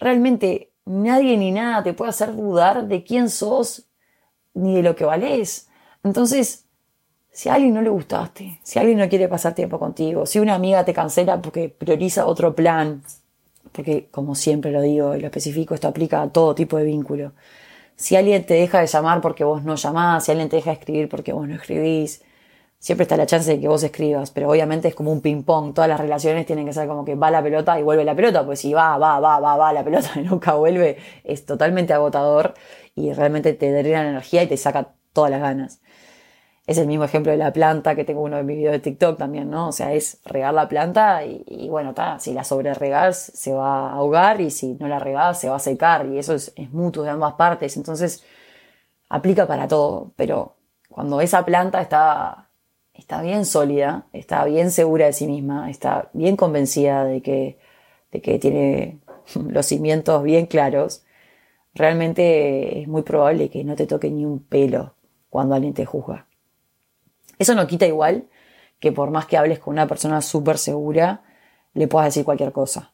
Realmente 0.00 0.72
nadie 0.86 1.36
ni 1.36 1.52
nada 1.52 1.82
te 1.82 1.92
puede 1.92 2.10
hacer 2.10 2.34
dudar 2.34 2.88
de 2.88 3.04
quién 3.04 3.28
sos 3.28 3.84
ni 4.54 4.74
de 4.74 4.82
lo 4.82 4.96
que 4.96 5.04
valés. 5.04 5.68
Entonces, 6.02 6.64
si 7.30 7.48
a 7.48 7.54
alguien 7.54 7.74
no 7.74 7.82
le 7.82 7.90
gustaste, 7.90 8.58
si 8.62 8.78
alguien 8.78 8.98
no 8.98 9.08
quiere 9.08 9.28
pasar 9.28 9.54
tiempo 9.54 9.78
contigo, 9.78 10.26
si 10.26 10.40
una 10.40 10.54
amiga 10.54 10.84
te 10.84 10.94
cancela 10.94 11.40
porque 11.40 11.68
prioriza 11.68 12.26
otro 12.26 12.54
plan, 12.54 13.02
porque 13.72 14.08
como 14.10 14.34
siempre 14.34 14.72
lo 14.72 14.80
digo 14.80 15.14
y 15.14 15.20
lo 15.20 15.26
especifico, 15.26 15.74
esto 15.74 15.88
aplica 15.88 16.22
a 16.22 16.30
todo 16.30 16.54
tipo 16.54 16.76
de 16.76 16.84
vínculo. 16.84 17.32
Si 17.94 18.16
alguien 18.16 18.44
te 18.46 18.54
deja 18.54 18.80
de 18.80 18.86
llamar 18.86 19.20
porque 19.20 19.44
vos 19.44 19.62
no 19.62 19.76
llamás, 19.76 20.24
si 20.24 20.32
alguien 20.32 20.48
te 20.48 20.56
deja 20.56 20.70
de 20.70 20.78
escribir 20.78 21.08
porque 21.08 21.32
vos 21.32 21.46
no 21.46 21.54
escribís, 21.54 22.22
siempre 22.80 23.04
está 23.04 23.16
la 23.16 23.26
chance 23.26 23.50
de 23.50 23.60
que 23.60 23.68
vos 23.68 23.82
escribas, 23.82 24.30
pero 24.30 24.48
obviamente 24.50 24.88
es 24.88 24.94
como 24.94 25.12
un 25.12 25.20
ping-pong, 25.20 25.74
todas 25.74 25.88
las 25.88 26.00
relaciones 26.00 26.46
tienen 26.46 26.66
que 26.66 26.72
ser 26.72 26.88
como 26.88 27.04
que 27.04 27.14
va 27.14 27.30
la 27.30 27.42
pelota 27.42 27.78
y 27.78 27.82
vuelve 27.82 28.04
la 28.04 28.16
pelota, 28.16 28.44
pues 28.44 28.60
si 28.60 28.72
va, 28.72 28.96
va, 28.98 29.20
va, 29.20 29.38
va, 29.38 29.56
va 29.56 29.72
la 29.72 29.84
pelota 29.84 30.08
y 30.16 30.20
nunca 30.24 30.54
vuelve, 30.54 30.96
es 31.22 31.44
totalmente 31.46 31.92
agotador 31.92 32.54
y 32.94 33.12
realmente 33.12 33.52
te 33.52 33.70
drena 33.70 34.02
la 34.02 34.10
energía 34.10 34.42
y 34.42 34.46
te 34.48 34.56
saca 34.56 34.94
todas 35.12 35.30
las 35.30 35.40
ganas. 35.40 35.80
Es 36.66 36.78
el 36.78 36.86
mismo 36.86 37.04
ejemplo 37.04 37.32
de 37.32 37.38
la 37.38 37.52
planta 37.52 37.96
que 37.96 38.04
tengo 38.04 38.22
uno 38.22 38.36
de 38.36 38.44
mis 38.44 38.56
videos 38.56 38.72
de 38.72 38.78
TikTok 38.78 39.18
también, 39.18 39.50
¿no? 39.50 39.68
O 39.68 39.72
sea, 39.72 39.92
es 39.92 40.20
regar 40.24 40.54
la 40.54 40.68
planta 40.68 41.24
y, 41.24 41.68
bueno, 41.68 41.94
si 42.20 42.32
la 42.32 42.44
sobre 42.44 42.72
regas 42.74 43.18
se 43.18 43.52
va 43.52 43.90
a 43.90 43.92
ahogar 43.94 44.40
y 44.40 44.50
si 44.50 44.74
no 44.74 44.86
la 44.86 45.00
regas 45.00 45.40
se 45.40 45.48
va 45.48 45.56
a 45.56 45.58
secar 45.58 46.06
y 46.06 46.18
eso 46.18 46.34
es, 46.34 46.52
mutuo 46.70 47.02
de 47.02 47.10
ambas 47.10 47.34
partes. 47.34 47.76
Entonces, 47.76 48.24
aplica 49.08 49.46
para 49.46 49.68
todo, 49.68 50.12
pero 50.16 50.56
cuando 50.88 51.20
esa 51.20 51.44
planta 51.44 51.80
está, 51.80 52.49
está 53.00 53.22
bien 53.22 53.46
sólida, 53.46 54.06
está 54.12 54.44
bien 54.44 54.70
segura 54.70 55.06
de 55.06 55.14
sí 55.14 55.26
misma, 55.26 55.70
está 55.70 56.10
bien 56.12 56.36
convencida 56.36 57.04
de 57.04 57.22
que, 57.22 57.58
de 58.12 58.20
que 58.20 58.38
tiene 58.38 58.98
los 59.48 59.66
cimientos 59.66 60.22
bien 60.22 60.44
claros, 60.46 61.02
realmente 61.74 62.82
es 62.82 62.88
muy 62.88 63.02
probable 63.02 63.48
que 63.48 63.64
no 63.64 63.74
te 63.74 63.86
toque 63.86 64.10
ni 64.10 64.26
un 64.26 64.38
pelo 64.38 64.94
cuando 65.30 65.54
alguien 65.54 65.72
te 65.72 65.86
juzga. 65.86 66.26
Eso 67.38 67.54
no 67.54 67.66
quita 67.66 67.86
igual 67.86 68.28
que 68.80 68.92
por 68.92 69.10
más 69.10 69.24
que 69.24 69.38
hables 69.38 69.58
con 69.60 69.72
una 69.72 69.86
persona 69.86 70.20
súper 70.20 70.58
segura, 70.58 71.22
le 71.72 71.88
puedas 71.88 72.08
decir 72.08 72.24
cualquier 72.24 72.52
cosa. 72.52 72.92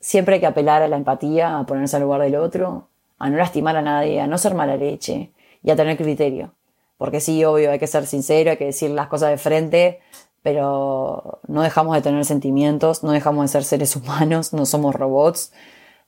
Siempre 0.00 0.34
hay 0.34 0.40
que 0.40 0.46
apelar 0.46 0.82
a 0.82 0.88
la 0.88 0.96
empatía, 0.96 1.56
a 1.56 1.66
ponerse 1.66 1.96
al 1.96 2.02
lugar 2.02 2.22
del 2.22 2.34
otro, 2.34 2.88
a 3.18 3.30
no 3.30 3.36
lastimar 3.36 3.76
a 3.76 3.82
nadie, 3.82 4.20
a 4.20 4.26
no 4.26 4.38
ser 4.38 4.54
mala 4.54 4.76
leche 4.76 5.32
y 5.62 5.70
a 5.70 5.76
tener 5.76 5.96
criterio. 5.96 6.54
Porque 7.02 7.18
sí, 7.18 7.44
obvio, 7.44 7.72
hay 7.72 7.80
que 7.80 7.88
ser 7.88 8.06
sincero, 8.06 8.52
hay 8.52 8.56
que 8.56 8.66
decir 8.66 8.88
las 8.92 9.08
cosas 9.08 9.30
de 9.30 9.36
frente, 9.36 9.98
pero 10.40 11.40
no 11.48 11.62
dejamos 11.62 11.96
de 11.96 12.00
tener 12.00 12.24
sentimientos, 12.24 13.02
no 13.02 13.10
dejamos 13.10 13.42
de 13.42 13.48
ser 13.48 13.64
seres 13.64 13.96
humanos, 13.96 14.52
no 14.52 14.66
somos 14.66 14.94
robots. 14.94 15.52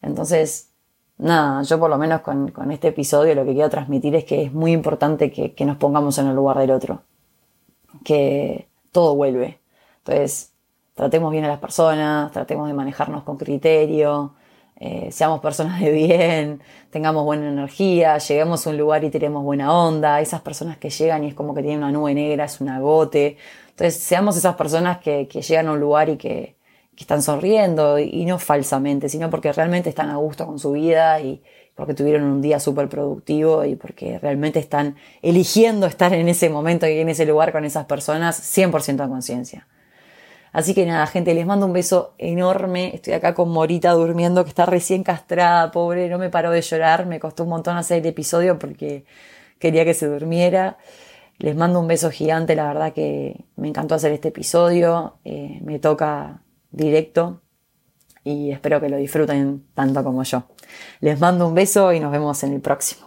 Entonces, 0.02 0.70
nada, 1.18 1.62
yo 1.64 1.80
por 1.80 1.90
lo 1.90 1.98
menos 1.98 2.20
con, 2.20 2.52
este 2.70 2.87
episodio 2.87 3.35
lo 3.35 3.44
que 3.44 3.54
quiero 3.54 3.70
transmitir 3.70 4.14
es 4.14 4.24
que 4.24 4.44
es 4.44 4.52
muy 4.52 4.70
importante 4.70 5.33
que, 5.33 5.64
nos 5.64 5.78
pongamos 5.78 6.16
en 6.18 6.28
el 6.28 6.37
lugar 6.37 6.59
del 6.59 6.70
otro, 6.70 7.02
que 8.04 8.68
todo 8.92 9.16
vuelve. 9.16 9.59
Entonces, 9.98 10.52
tratemos 10.94 11.33
bien 11.33 11.44
a 11.44 11.48
las 11.48 11.59
personas, 11.59 12.30
tratemos 12.30 12.68
de 12.68 12.74
manejarnos 12.74 13.24
con 13.24 13.37
criterio, 13.37 14.35
eh, 14.76 15.08
seamos 15.12 15.40
personas 15.40 15.80
de 15.80 15.90
bien, 15.92 16.60
tengamos 16.90 17.24
buena 17.24 17.48
energía, 17.48 18.18
lleguemos 18.18 18.66
a 18.66 18.70
un 18.70 18.78
lugar 18.78 19.04
y 19.04 19.10
tenemos 19.10 19.44
buena 19.44 19.72
onda, 19.72 20.20
esas 20.20 20.40
personas 20.40 20.78
que 20.78 20.90
llegan 20.90 21.24
y 21.24 21.28
es 21.28 21.34
como 21.34 21.54
que 21.54 21.62
tienen 21.62 21.78
una 21.78 21.92
nube 21.92 22.14
negra, 22.14 22.44
es 22.44 22.60
un 22.60 22.68
agote. 22.68 23.37
Entonces, 23.70 23.96
seamos 24.02 24.37
esas 24.37 24.56
personas 24.56 24.98
que 24.98 25.26
llegan 25.26 25.68
a 25.68 25.72
un 25.72 25.80
lugar 25.80 26.08
y 26.08 26.16
que, 26.16 26.56
que 26.94 27.02
están 27.02 27.22
sonriendo 27.22 27.98
y 27.98 28.24
no 28.24 28.38
falsamente, 28.38 29.08
sino 29.08 29.30
porque 29.30 29.52
realmente 29.52 29.88
están 29.88 30.10
a 30.10 30.16
gusto 30.16 30.46
con 30.46 30.58
su 30.58 30.72
vida 30.72 31.20
y 31.20 31.42
porque 31.74 31.94
tuvieron 31.94 32.22
un 32.24 32.40
día 32.40 32.60
súper 32.60 32.88
productivo 32.88 33.64
y 33.64 33.74
porque 33.74 34.18
realmente 34.20 34.60
están 34.60 34.96
eligiendo 35.22 35.87
estar 35.87 36.12
en 36.14 36.28
ese 36.28 36.48
momento 36.50 36.87
y 36.87 36.98
en 36.98 37.08
ese 37.08 37.26
lugar 37.26 37.52
con 37.52 37.64
esas 37.64 37.87
personas 37.87 38.40
100% 38.40 39.00
a 39.00 39.08
conciencia. 39.08 39.66
Así 40.54 40.72
que 40.72 40.86
nada, 40.86 41.04
gente, 41.08 41.34
les 41.34 41.46
mando 41.46 41.66
un 41.66 41.72
beso 41.72 42.14
enorme. 42.16 42.94
Estoy 42.94 43.14
acá 43.14 43.34
con 43.34 43.50
Morita 43.50 43.90
durmiendo, 43.90 44.44
que 44.44 44.50
está 44.50 44.66
recién 44.66 45.02
castrada, 45.02 45.72
pobre, 45.72 46.08
no 46.08 46.16
me 46.16 46.30
paró 46.30 46.52
de 46.52 46.62
llorar. 46.62 47.06
Me 47.06 47.18
costó 47.18 47.42
un 47.42 47.48
montón 47.50 47.76
hacer 47.76 47.98
el 47.98 48.06
episodio 48.06 48.56
porque 48.56 49.04
quería 49.58 49.84
que 49.84 49.94
se 49.94 50.06
durmiera. 50.06 50.78
Les 51.38 51.56
mando 51.56 51.80
un 51.80 51.88
beso 51.88 52.08
gigante, 52.08 52.54
la 52.54 52.68
verdad 52.68 52.92
que 52.92 53.44
me 53.56 53.66
encantó 53.66 53.96
hacer 53.96 54.12
este 54.12 54.28
episodio. 54.28 55.16
Eh, 55.24 55.58
me 55.64 55.80
toca 55.80 56.42
directo 56.70 57.40
y 58.22 58.52
espero 58.52 58.80
que 58.80 58.88
lo 58.88 58.96
disfruten 58.96 59.64
tanto 59.74 60.04
como 60.04 60.22
yo. 60.22 60.44
Les 61.00 61.18
mando 61.18 61.48
un 61.48 61.54
beso 61.54 61.92
y 61.92 61.98
nos 61.98 62.12
vemos 62.12 62.44
en 62.44 62.52
el 62.52 62.60
próximo. 62.60 63.03